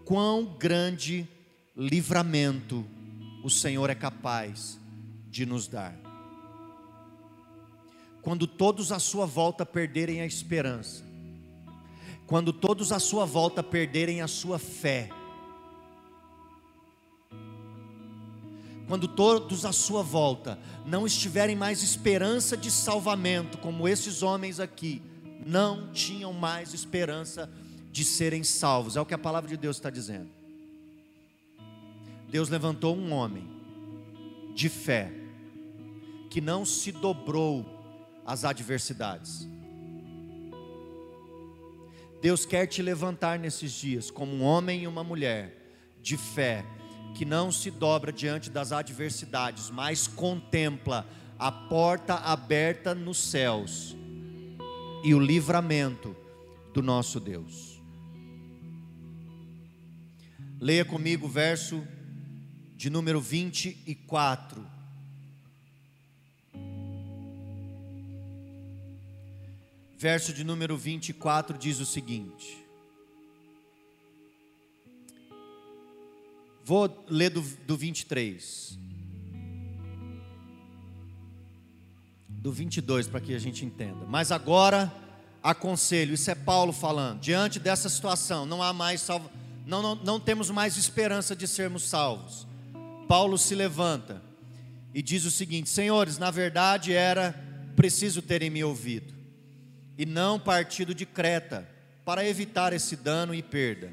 [0.05, 1.27] quão grande
[1.75, 2.85] livramento
[3.43, 4.79] o Senhor é capaz
[5.29, 5.95] de nos dar.
[8.21, 11.03] Quando todos à sua volta perderem a esperança,
[12.25, 15.09] quando todos à sua volta perderem a sua fé,
[18.87, 25.01] quando todos à sua volta não estiverem mais esperança de salvamento, como esses homens aqui,
[25.45, 27.49] não tinham mais esperança
[27.91, 30.29] de serem salvos, é o que a palavra de Deus está dizendo.
[32.29, 33.47] Deus levantou um homem
[34.55, 35.11] de fé,
[36.29, 37.65] que não se dobrou
[38.25, 39.47] às adversidades.
[42.21, 45.55] Deus quer te levantar nesses dias como um homem e uma mulher
[46.01, 46.65] de fé,
[47.13, 51.05] que não se dobra diante das adversidades, mas contempla
[51.37, 53.95] a porta aberta nos céus
[55.03, 56.15] e o livramento
[56.73, 57.81] do nosso Deus.
[60.59, 61.85] Leia comigo o verso
[62.75, 64.65] de número 24.
[69.97, 72.65] Verso de número 24 diz o seguinte:
[76.63, 78.79] Vou ler do, do 23.
[82.43, 84.05] Do 22 para que a gente entenda.
[84.05, 84.93] Mas agora
[85.41, 87.21] aconselho, isso é Paulo falando.
[87.21, 89.31] Diante dessa situação, não há mais salvo,
[89.65, 92.45] não, não, não temos mais esperança de sermos salvos.
[93.07, 94.21] Paulo se levanta
[94.93, 97.33] e diz o seguinte: Senhores, na verdade era
[97.77, 99.13] preciso terem me ouvido
[99.97, 101.65] e não partido de Creta
[102.03, 103.89] para evitar esse dano e perda.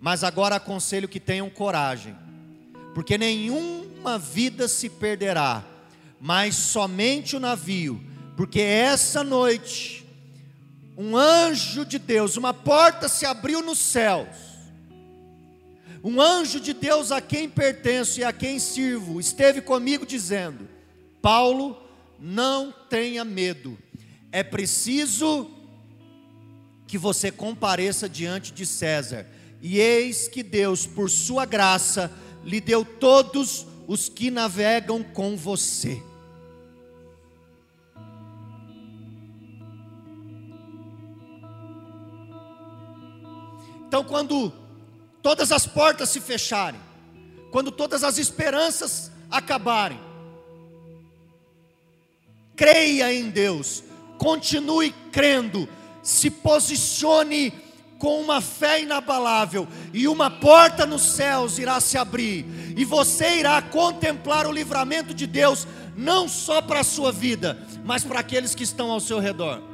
[0.00, 2.16] Mas agora aconselho que tenham coragem,
[2.94, 5.64] porque nenhuma vida se perderá,
[6.26, 8.02] mas somente o navio,
[8.34, 10.02] porque essa noite
[10.96, 14.54] um anjo de Deus, uma porta se abriu nos céus
[16.02, 20.68] um anjo de Deus a quem pertenço e a quem sirvo esteve comigo dizendo:
[21.22, 21.82] Paulo,
[22.18, 23.78] não tenha medo,
[24.30, 25.50] é preciso
[26.86, 29.26] que você compareça diante de César.
[29.62, 32.12] E eis que Deus, por sua graça,
[32.44, 36.02] lhe deu todos os que navegam com você.
[43.94, 44.52] Então, quando
[45.22, 46.80] todas as portas se fecharem,
[47.52, 50.00] quando todas as esperanças acabarem,
[52.56, 53.84] creia em Deus,
[54.18, 55.68] continue crendo,
[56.02, 57.52] se posicione
[57.96, 62.44] com uma fé inabalável, e uma porta nos céus irá se abrir,
[62.76, 68.02] e você irá contemplar o livramento de Deus, não só para a sua vida, mas
[68.02, 69.73] para aqueles que estão ao seu redor.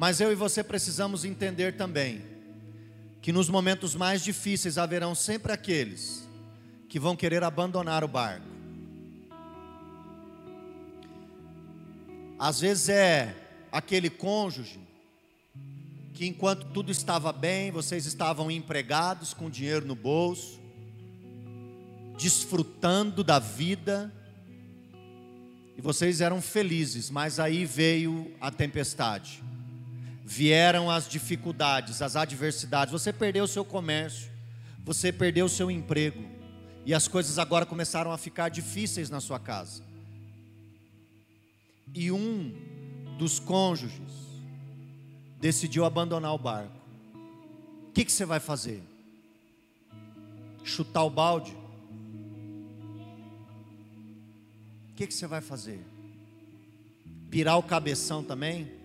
[0.00, 2.22] Mas eu e você precisamos entender também
[3.20, 6.26] que nos momentos mais difíceis haverão sempre aqueles
[6.88, 8.46] que vão querer abandonar o barco.
[12.38, 13.36] Às vezes é
[13.70, 14.80] aquele cônjuge
[16.14, 20.58] que enquanto tudo estava bem, vocês estavam empregados com dinheiro no bolso,
[22.16, 24.10] desfrutando da vida,
[25.76, 29.42] e vocês eram felizes, mas aí veio a tempestade
[30.30, 32.92] vieram as dificuldades, as adversidades.
[32.92, 34.30] Você perdeu o seu comércio,
[34.84, 36.24] você perdeu o seu emprego,
[36.86, 39.82] e as coisas agora começaram a ficar difíceis na sua casa.
[41.92, 42.54] E um
[43.18, 44.12] dos cônjuges
[45.40, 46.78] decidiu abandonar o barco.
[47.88, 48.80] O que, que você vai fazer?
[50.62, 51.56] Chutar o balde?
[54.90, 55.84] O que, que você vai fazer?
[57.30, 58.79] pirar o cabeção também?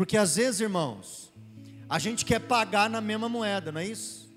[0.00, 1.30] Porque às vezes, irmãos,
[1.86, 4.32] a gente quer pagar na mesma moeda, não é isso?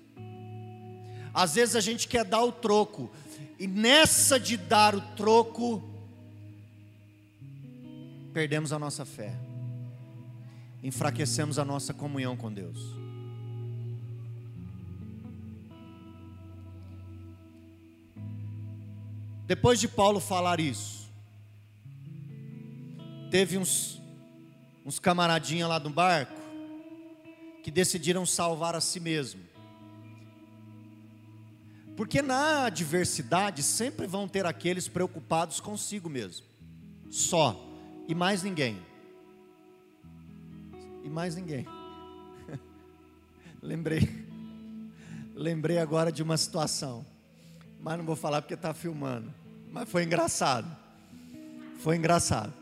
[1.32, 3.10] Às vezes a gente quer dar o troco,
[3.58, 5.82] e nessa de dar o troco,
[8.34, 9.34] perdemos a nossa fé,
[10.82, 12.78] enfraquecemos a nossa comunhão com Deus.
[19.46, 21.10] Depois de Paulo falar isso,
[23.30, 24.03] teve uns,
[24.84, 26.40] uns camaradinhos lá no barco
[27.62, 29.40] que decidiram salvar a si mesmo.
[31.96, 36.44] Porque na adversidade sempre vão ter aqueles preocupados consigo mesmo,
[37.10, 37.64] só,
[38.08, 38.82] e mais ninguém.
[41.04, 41.66] E mais ninguém.
[43.62, 44.26] lembrei,
[45.34, 47.06] lembrei agora de uma situação,
[47.80, 49.32] mas não vou falar porque está filmando.
[49.70, 50.84] Mas foi engraçado.
[51.78, 52.52] Foi engraçado.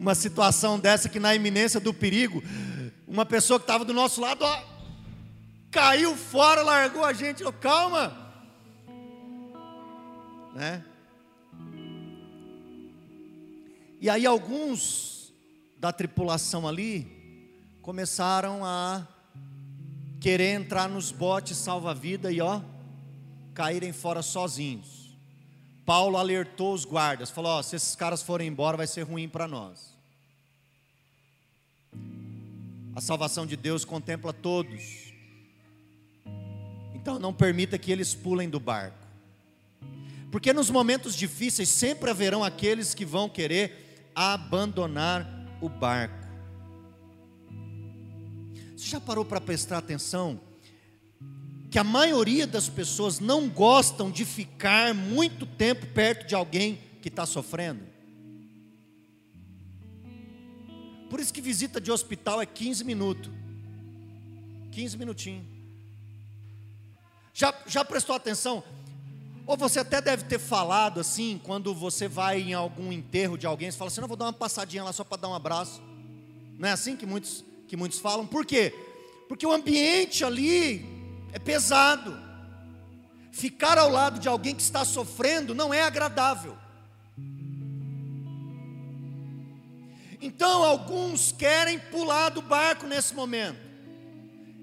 [0.00, 2.42] Uma situação dessa que na iminência do perigo,
[3.06, 4.64] uma pessoa que estava do nosso lado, ó,
[5.70, 8.32] caiu fora, largou a gente, oh, calma,
[10.54, 10.82] né?
[14.00, 15.34] E aí alguns
[15.78, 19.06] da tripulação ali começaram a
[20.18, 22.62] querer entrar nos botes salva-vida e ó,
[23.52, 25.18] caírem fora sozinhos.
[25.84, 29.46] Paulo alertou os guardas, falou: ó, se esses caras forem embora, vai ser ruim para
[29.46, 29.89] nós.
[33.00, 35.10] A salvação de Deus contempla todos.
[36.94, 38.98] Então não permita que eles pulem do barco.
[40.30, 45.26] Porque nos momentos difíceis sempre haverão aqueles que vão querer abandonar
[45.62, 46.26] o barco.
[48.76, 50.38] Você já parou para prestar atenção
[51.70, 57.08] que a maioria das pessoas não gostam de ficar muito tempo perto de alguém que
[57.08, 57.89] está sofrendo?
[61.10, 63.30] Por isso que visita de hospital é 15 minutos.
[64.70, 65.44] 15 minutinhos.
[67.34, 68.62] Já, já prestou atenção?
[69.44, 73.68] Ou você até deve ter falado assim, quando você vai em algum enterro de alguém,
[73.68, 75.82] você fala assim: não, vou dar uma passadinha lá só para dar um abraço.
[76.56, 78.24] Não é assim que muitos, que muitos falam?
[78.24, 78.72] Por quê?
[79.28, 80.86] Porque o ambiente ali
[81.32, 82.16] é pesado.
[83.32, 86.56] Ficar ao lado de alguém que está sofrendo não é agradável.
[90.20, 93.58] Então, alguns querem pular do barco nesse momento.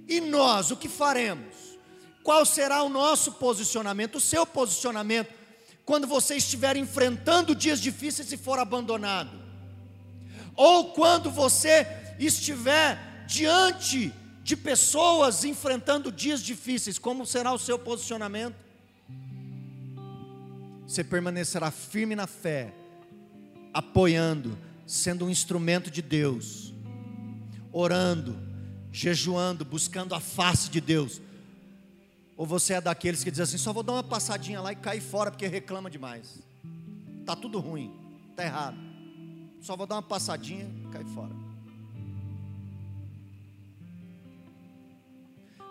[0.08, 1.56] E nós, o que faremos?
[2.24, 5.34] Qual será o nosso posicionamento, o seu posicionamento,
[5.86, 9.32] quando você estiver enfrentando dias difíceis e for abandonado?
[10.56, 11.88] Ou quando você
[12.20, 18.56] estiver diante de pessoas enfrentando dias difíceis, como será o seu posicionamento?
[20.88, 22.74] Você permanecerá firme na fé,
[23.74, 26.74] apoiando, sendo um instrumento de Deus,
[27.74, 28.40] orando,
[28.92, 31.22] jejuando, buscando a face de Deus.
[32.38, 35.02] Ou você é daqueles que diz assim: só vou dar uma passadinha lá e cair
[35.02, 36.40] fora porque reclama demais.
[37.26, 37.94] Tá tudo ruim,
[38.36, 38.78] tá errado.
[39.60, 41.36] Só vou dar uma passadinha e cair fora.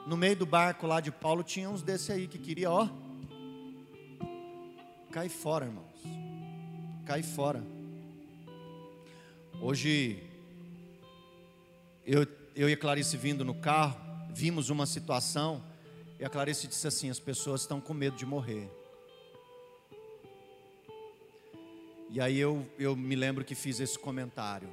[0.06, 2.88] No meio do barco lá de Paulo tinha uns desse aí que queria, ó,
[5.10, 5.86] cai fora, irmãos.
[7.04, 7.75] Cai fora.
[9.58, 10.22] Hoje,
[12.04, 13.98] eu, eu e a Clarice vindo no carro,
[14.30, 15.64] vimos uma situação,
[16.20, 18.70] e a Clarice disse assim: as pessoas estão com medo de morrer.
[22.10, 24.68] E aí eu, eu me lembro que fiz esse comentário,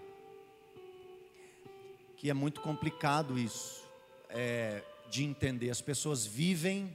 [2.18, 3.86] que é muito complicado isso,
[4.30, 5.70] é, de entender.
[5.70, 6.94] As pessoas vivem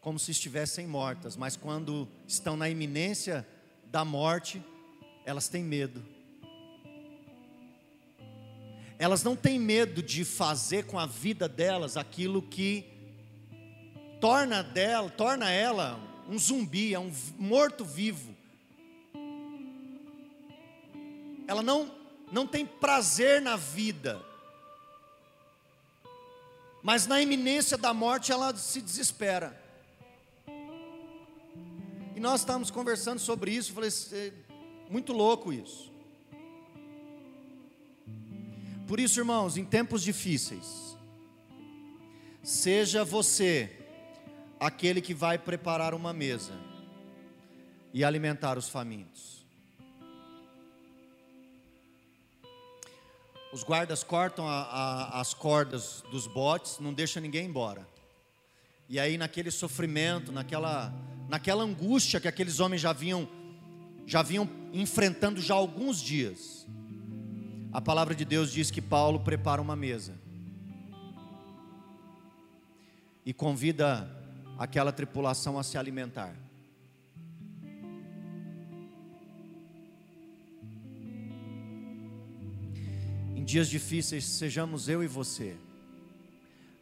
[0.00, 3.46] como se estivessem mortas, mas quando estão na iminência
[3.84, 4.60] da morte,
[5.24, 6.02] elas têm medo
[9.00, 12.84] elas não têm medo de fazer com a vida delas aquilo que
[14.20, 15.98] torna dela, torna ela
[16.28, 18.36] um zumbi, é um morto vivo.
[21.48, 21.90] Ela não
[22.30, 24.22] não tem prazer na vida.
[26.82, 29.58] Mas na iminência da morte ela se desespera.
[32.14, 33.90] E nós estávamos conversando sobre isso, falei,
[34.90, 35.89] muito louco isso.
[38.90, 40.98] Por isso, irmãos, em tempos difíceis,
[42.42, 43.70] seja você
[44.58, 46.54] aquele que vai preparar uma mesa
[47.94, 49.46] e alimentar os famintos.
[53.52, 57.86] Os guardas cortam a, a, as cordas dos botes, não deixa ninguém embora.
[58.88, 60.92] E aí, naquele sofrimento, naquela,
[61.28, 63.28] naquela angústia que aqueles homens já vinham
[64.04, 66.59] já vinham enfrentando já alguns dias.
[67.72, 70.18] A palavra de Deus diz que Paulo prepara uma mesa
[73.24, 74.10] e convida
[74.58, 76.34] aquela tripulação a se alimentar.
[83.36, 85.56] Em dias difíceis, sejamos eu e você,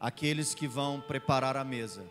[0.01, 2.03] aqueles que vão preparar a mesa,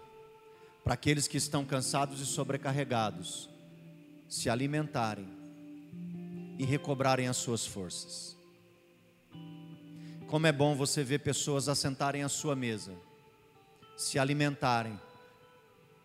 [0.83, 3.49] para aqueles que estão cansados e sobrecarregados,
[4.29, 5.27] se alimentarem
[6.59, 8.36] e recobrarem as suas forças.
[10.27, 12.93] Como é bom você ver pessoas assentarem à sua mesa,
[13.95, 14.99] se alimentarem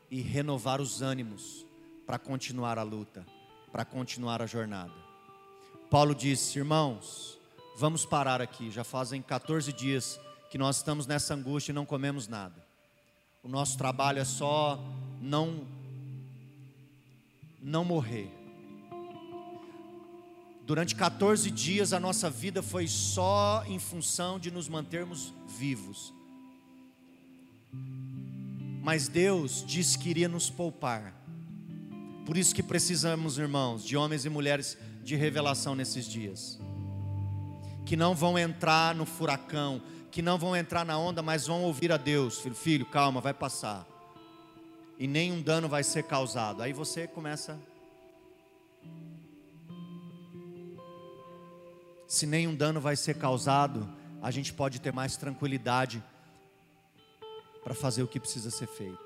[0.08, 1.66] e renovar os ânimos
[2.06, 3.26] para continuar a luta,
[3.72, 4.92] para continuar a jornada.
[5.90, 7.36] Paulo disse: Irmãos,
[7.76, 12.28] vamos parar aqui, já fazem 14 dias que nós estamos nessa angústia e não comemos
[12.28, 12.64] nada.
[13.42, 14.78] O nosso trabalho é só
[15.20, 15.66] não
[17.60, 18.41] não morrer.
[20.64, 26.14] Durante 14 dias a nossa vida foi só em função de nos mantermos vivos.
[28.82, 31.14] Mas Deus disse que iria nos poupar.
[32.24, 36.58] Por isso que precisamos, irmãos, de homens e mulheres de revelação nesses dias.
[37.84, 41.90] Que não vão entrar no furacão, que não vão entrar na onda, mas vão ouvir
[41.90, 42.38] a Deus.
[42.38, 43.86] Filho, filho, calma, vai passar.
[44.98, 46.62] E nenhum dano vai ser causado.
[46.62, 47.58] Aí você começa
[52.12, 53.88] se nenhum dano vai ser causado,
[54.20, 56.04] a gente pode ter mais tranquilidade
[57.64, 59.02] para fazer o que precisa ser feito.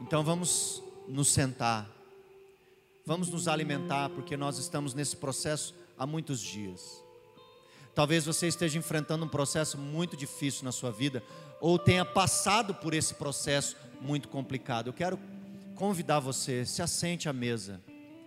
[0.00, 1.86] Então vamos nos sentar,
[3.04, 7.04] vamos nos alimentar, porque nós estamos nesse processo há muitos dias.
[7.94, 11.22] Talvez você esteja enfrentando um processo muito difícil na sua vida,
[11.60, 14.86] ou tenha passado por esse processo muito complicado.
[14.86, 15.20] Eu quero
[15.74, 17.82] convidar você, se assente à mesa,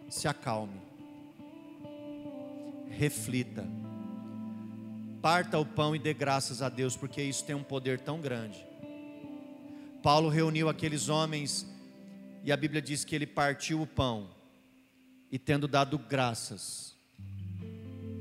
[0.08, 0.95] se acalme
[2.98, 3.66] reflita.
[5.22, 8.66] Parta o pão e dê graças a Deus, porque isso tem um poder tão grande.
[10.02, 11.66] Paulo reuniu aqueles homens
[12.43, 14.30] e a Bíblia diz que ele partiu o pão
[15.32, 16.96] e, tendo dado graças,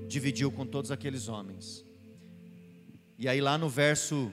[0.08, 1.84] dividiu com todos aqueles homens.
[3.18, 4.32] E aí, lá no verso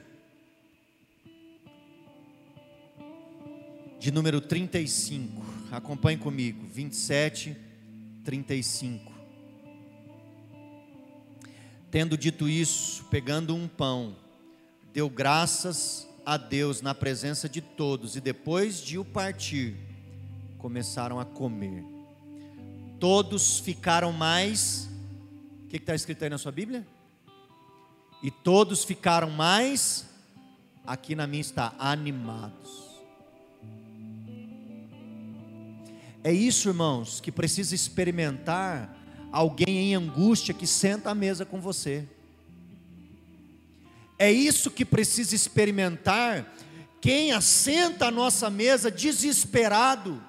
[4.00, 7.54] de número 35, acompanhe comigo, 27,
[8.24, 9.11] 35.
[11.92, 14.16] Tendo dito isso, pegando um pão,
[14.94, 19.76] deu graças a Deus na presença de todos, e depois de o partir,
[20.56, 21.84] começaram a comer.
[22.98, 24.88] Todos ficaram mais.
[25.64, 26.86] O que está escrito aí na sua Bíblia?
[28.22, 30.06] E todos ficaram mais.
[30.86, 33.02] Aqui na minha está animados.
[36.24, 39.01] É isso, irmãos, que precisa experimentar
[39.32, 42.06] alguém em angústia que senta à mesa com você.
[44.18, 46.54] É isso que precisa experimentar
[47.00, 50.22] quem assenta à nossa mesa desesperado,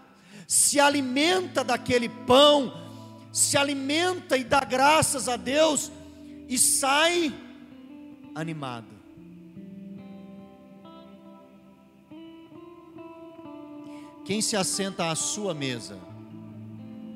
[0.47, 2.73] se alimenta daquele pão,
[3.31, 5.91] se alimenta e dá graças a Deus
[6.47, 7.31] e sai
[8.33, 8.87] animado.
[14.25, 15.99] Quem se assenta à sua mesa,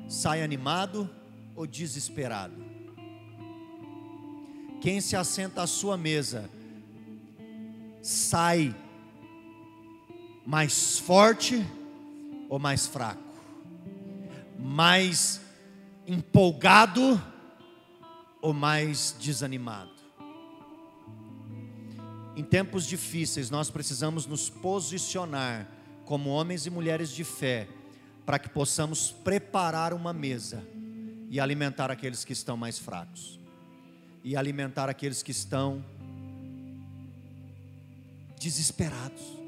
[0.08, 1.10] sai animado
[1.58, 2.54] ou desesperado?
[4.80, 6.48] Quem se assenta à sua mesa
[8.00, 8.72] sai
[10.46, 11.66] mais forte
[12.48, 13.20] ou mais fraco?
[14.56, 15.40] Mais
[16.06, 17.20] empolgado
[18.40, 19.90] ou mais desanimado?
[22.36, 25.66] Em tempos difíceis, nós precisamos nos posicionar
[26.04, 27.66] como homens e mulheres de fé,
[28.24, 30.77] para que possamos preparar uma mesa
[31.30, 33.38] e alimentar aqueles que estão mais fracos,
[34.24, 35.84] e alimentar aqueles que estão
[38.38, 39.38] desesperados.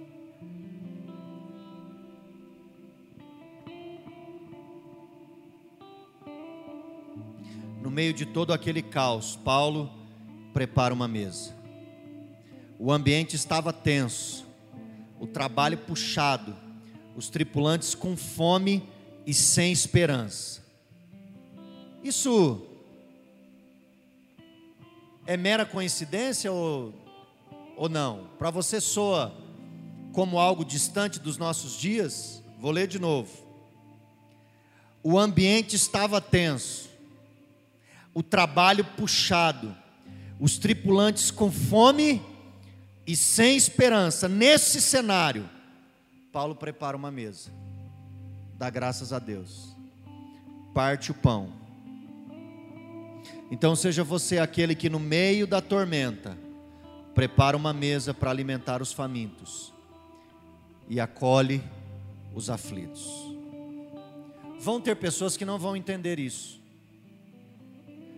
[7.83, 9.91] No meio de todo aquele caos, Paulo
[10.53, 11.55] prepara uma mesa.
[12.79, 14.47] O ambiente estava tenso,
[15.19, 16.57] o trabalho puxado,
[17.17, 18.87] os tripulantes com fome
[19.27, 20.61] e sem esperança.
[22.03, 22.67] Isso
[25.27, 26.95] é mera coincidência ou,
[27.77, 28.29] ou não?
[28.39, 29.35] Para você soa
[30.13, 32.43] como algo distante dos nossos dias?
[32.59, 33.31] Vou ler de novo.
[35.03, 36.91] O ambiente estava tenso,
[38.13, 39.75] o trabalho puxado,
[40.39, 42.23] os tripulantes com fome
[43.07, 44.29] e sem esperança.
[44.29, 45.49] Nesse cenário,
[46.31, 47.51] Paulo prepara uma mesa,
[48.59, 49.81] dá graças a Deus
[50.73, 51.60] parte o pão.
[53.51, 56.39] Então seja você aquele que no meio da tormenta
[57.15, 59.73] prepara uma mesa para alimentar os famintos
[60.89, 61.63] e acolhe
[62.35, 63.09] os aflitos.
[64.61, 66.61] Vão ter pessoas que não vão entender isso.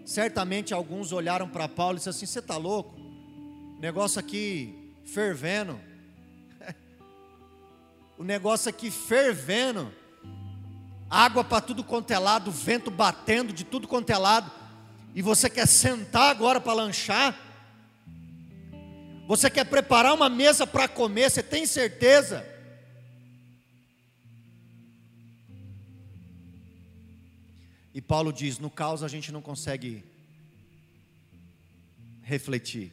[0.05, 2.95] Certamente alguns olharam para Paulo e disseram assim: Você está louco?
[3.79, 5.81] Negócio aqui fervendo.
[8.19, 9.93] o negócio aqui fervendo.
[11.09, 14.51] Água para tudo quanto é lado, vento batendo de tudo quanto é lado.
[15.15, 17.39] E você quer sentar agora para lanchar?
[19.27, 22.47] Você quer preparar uma mesa para comer, você tem certeza?
[27.95, 30.05] E Paulo diz: no caos a gente não consegue
[32.23, 32.91] refletir.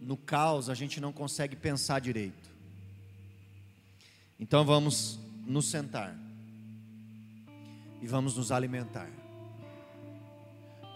[0.00, 2.48] No caos a gente não consegue pensar direito.
[4.38, 6.16] Então vamos nos sentar
[8.00, 9.19] e vamos nos alimentar.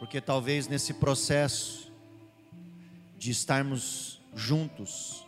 [0.05, 1.90] Porque talvez nesse processo
[3.16, 5.26] de estarmos juntos,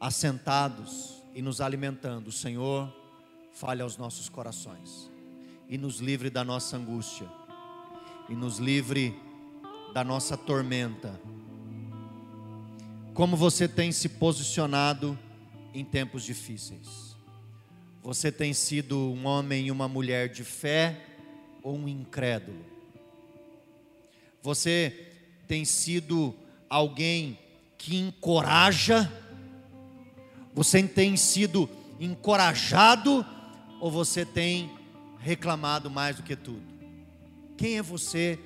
[0.00, 2.92] assentados e nos alimentando, o Senhor
[3.52, 5.08] fale aos nossos corações
[5.68, 7.28] e nos livre da nossa angústia
[8.28, 9.16] e nos livre
[9.94, 11.20] da nossa tormenta.
[13.14, 15.16] Como você tem se posicionado
[15.72, 17.14] em tempos difíceis?
[18.02, 21.00] Você tem sido um homem e uma mulher de fé
[21.62, 22.69] ou um incrédulo?
[24.42, 25.12] Você
[25.46, 26.34] tem sido
[26.68, 27.38] alguém
[27.76, 29.10] que encoraja?
[30.54, 31.68] Você tem sido
[31.98, 33.24] encorajado
[33.80, 34.70] ou você tem
[35.18, 36.62] reclamado mais do que tudo?
[37.56, 38.38] Quem é você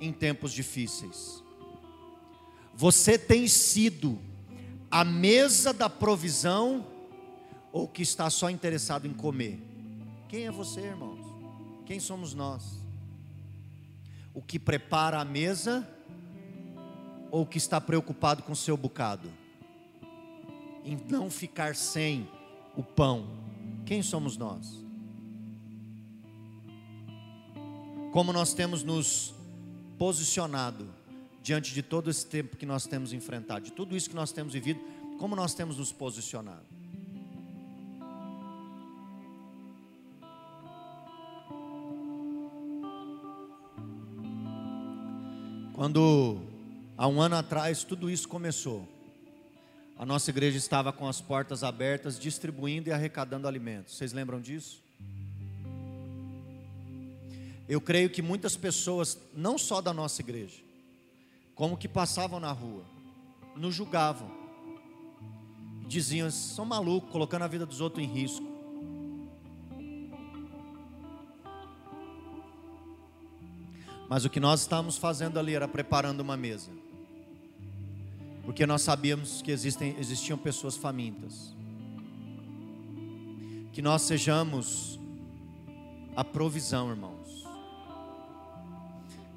[0.00, 1.42] em tempos difíceis?
[2.74, 4.18] Você tem sido
[4.90, 6.86] a mesa da provisão
[7.72, 9.60] ou que está só interessado em comer?
[10.28, 11.24] Quem é você, irmãos?
[11.84, 12.85] Quem somos nós?
[14.36, 15.88] O que prepara a mesa
[17.30, 19.32] ou o que está preocupado com seu bocado?
[20.84, 22.28] Em não ficar sem
[22.76, 23.30] o pão.
[23.86, 24.84] Quem somos nós?
[28.12, 29.34] Como nós temos nos
[29.96, 30.86] posicionado
[31.42, 34.52] diante de todo esse tempo que nós temos enfrentado, de tudo isso que nós temos
[34.52, 34.80] vivido,
[35.18, 36.75] como nós temos nos posicionado?
[45.76, 46.40] Quando
[46.96, 48.88] há um ano atrás tudo isso começou,
[49.98, 53.94] a nossa igreja estava com as portas abertas, distribuindo e arrecadando alimentos.
[53.94, 54.82] Vocês lembram disso?
[57.68, 60.62] Eu creio que muitas pessoas, não só da nossa igreja,
[61.54, 62.86] como que passavam na rua,
[63.54, 64.30] nos julgavam,
[65.86, 68.55] diziam: são malucos, colocando a vida dos outros em risco.
[74.08, 76.70] Mas o que nós estávamos fazendo ali era preparando uma mesa,
[78.44, 81.54] porque nós sabíamos que existem, existiam pessoas famintas,
[83.72, 84.98] que nós sejamos
[86.14, 87.16] a provisão, irmão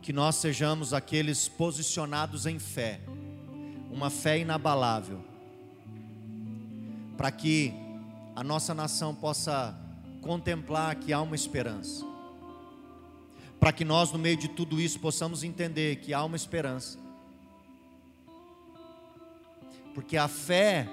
[0.09, 2.99] que nós sejamos aqueles posicionados em fé,
[3.91, 5.23] uma fé inabalável,
[7.15, 7.71] para que
[8.35, 9.79] a nossa nação possa
[10.19, 12.03] contemplar que há uma esperança,
[13.59, 16.97] para que nós, no meio de tudo isso, possamos entender que há uma esperança,
[19.93, 20.87] porque a fé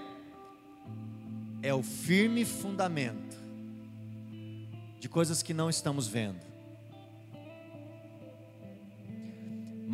[1.63, 3.37] é o firme fundamento
[4.99, 6.47] de coisas que não estamos vendo.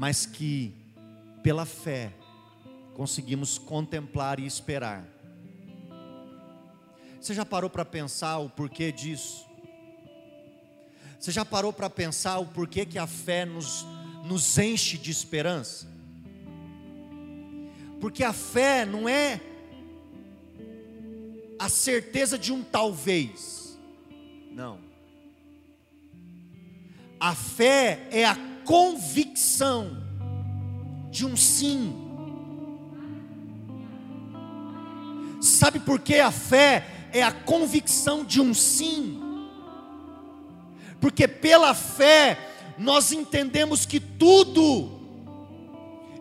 [0.03, 0.75] mas que
[1.45, 2.13] pela fé
[2.93, 5.07] conseguimos contemplar e esperar.
[7.21, 9.49] Você já parou para pensar o porquê disso?
[11.23, 13.87] Você já parou para pensar o porquê que a fé nos,
[14.25, 15.87] nos enche de esperança?
[18.01, 19.41] Porque a fé não é
[21.61, 23.79] a certeza de um talvez,
[24.51, 24.81] não.
[27.21, 30.03] A fé é a convicção
[31.09, 31.95] de um sim.
[35.41, 39.22] Sabe por que a fé é a convicção de um sim?
[41.03, 42.39] Porque pela fé
[42.79, 44.89] nós entendemos que tudo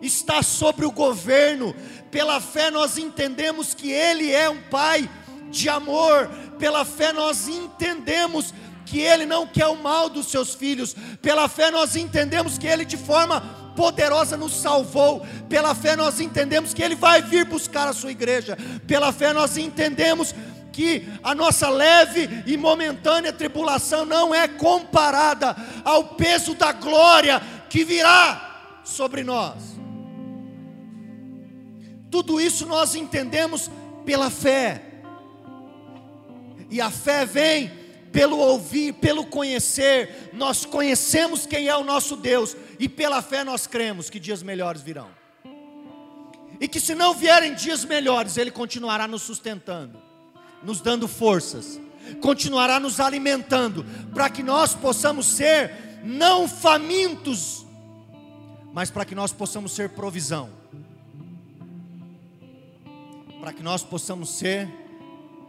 [0.02, 1.72] está sobre o governo,
[2.10, 5.08] pela fé nós entendemos que Ele é um Pai
[5.50, 6.28] de amor,
[6.58, 8.52] pela fé nós entendemos
[8.84, 10.96] que Ele não quer o mal dos seus filhos.
[11.22, 13.40] Pela fé nós entendemos que Ele de forma
[13.76, 15.24] poderosa nos salvou.
[15.48, 18.58] Pela fé nós entendemos que Ele vai vir buscar a sua igreja.
[18.86, 20.34] Pela fé nós entendemos
[20.72, 25.54] que a nossa leve e momentânea tribulação não é comparada
[25.84, 29.72] ao peso da glória que virá sobre nós.
[32.10, 33.70] Tudo isso nós entendemos
[34.04, 34.82] pela fé.
[36.70, 37.70] E a fé vem
[38.10, 40.30] pelo ouvir, pelo conhecer.
[40.32, 44.82] Nós conhecemos quem é o nosso Deus e pela fé nós cremos que dias melhores
[44.82, 45.08] virão.
[46.60, 50.01] E que se não vierem dias melhores, ele continuará nos sustentando,
[50.64, 51.80] nos dando forças,
[52.20, 57.64] continuará nos alimentando, para que nós possamos ser não famintos,
[58.72, 60.62] mas para que nós possamos ser provisão
[63.42, 64.68] para que nós possamos ser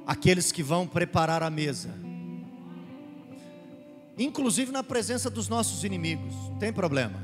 [0.08, 1.94] aqueles que vão preparar a mesa,
[4.18, 7.22] inclusive na presença dos nossos inimigos, não tem problema.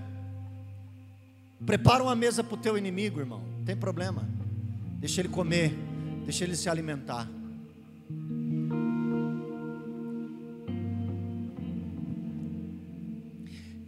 [1.65, 4.29] Prepara uma mesa para o teu inimigo, irmão, não tem problema.
[4.99, 5.75] Deixa ele comer,
[6.23, 7.27] deixa ele se alimentar.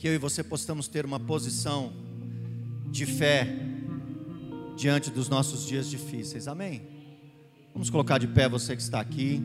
[0.02, 1.94] Que eu e você possamos ter uma posição
[2.90, 3.48] de fé
[4.76, 6.48] diante dos nossos dias difíceis.
[6.48, 6.82] Amém?
[7.72, 9.40] Vamos colocar de pé você que está aqui.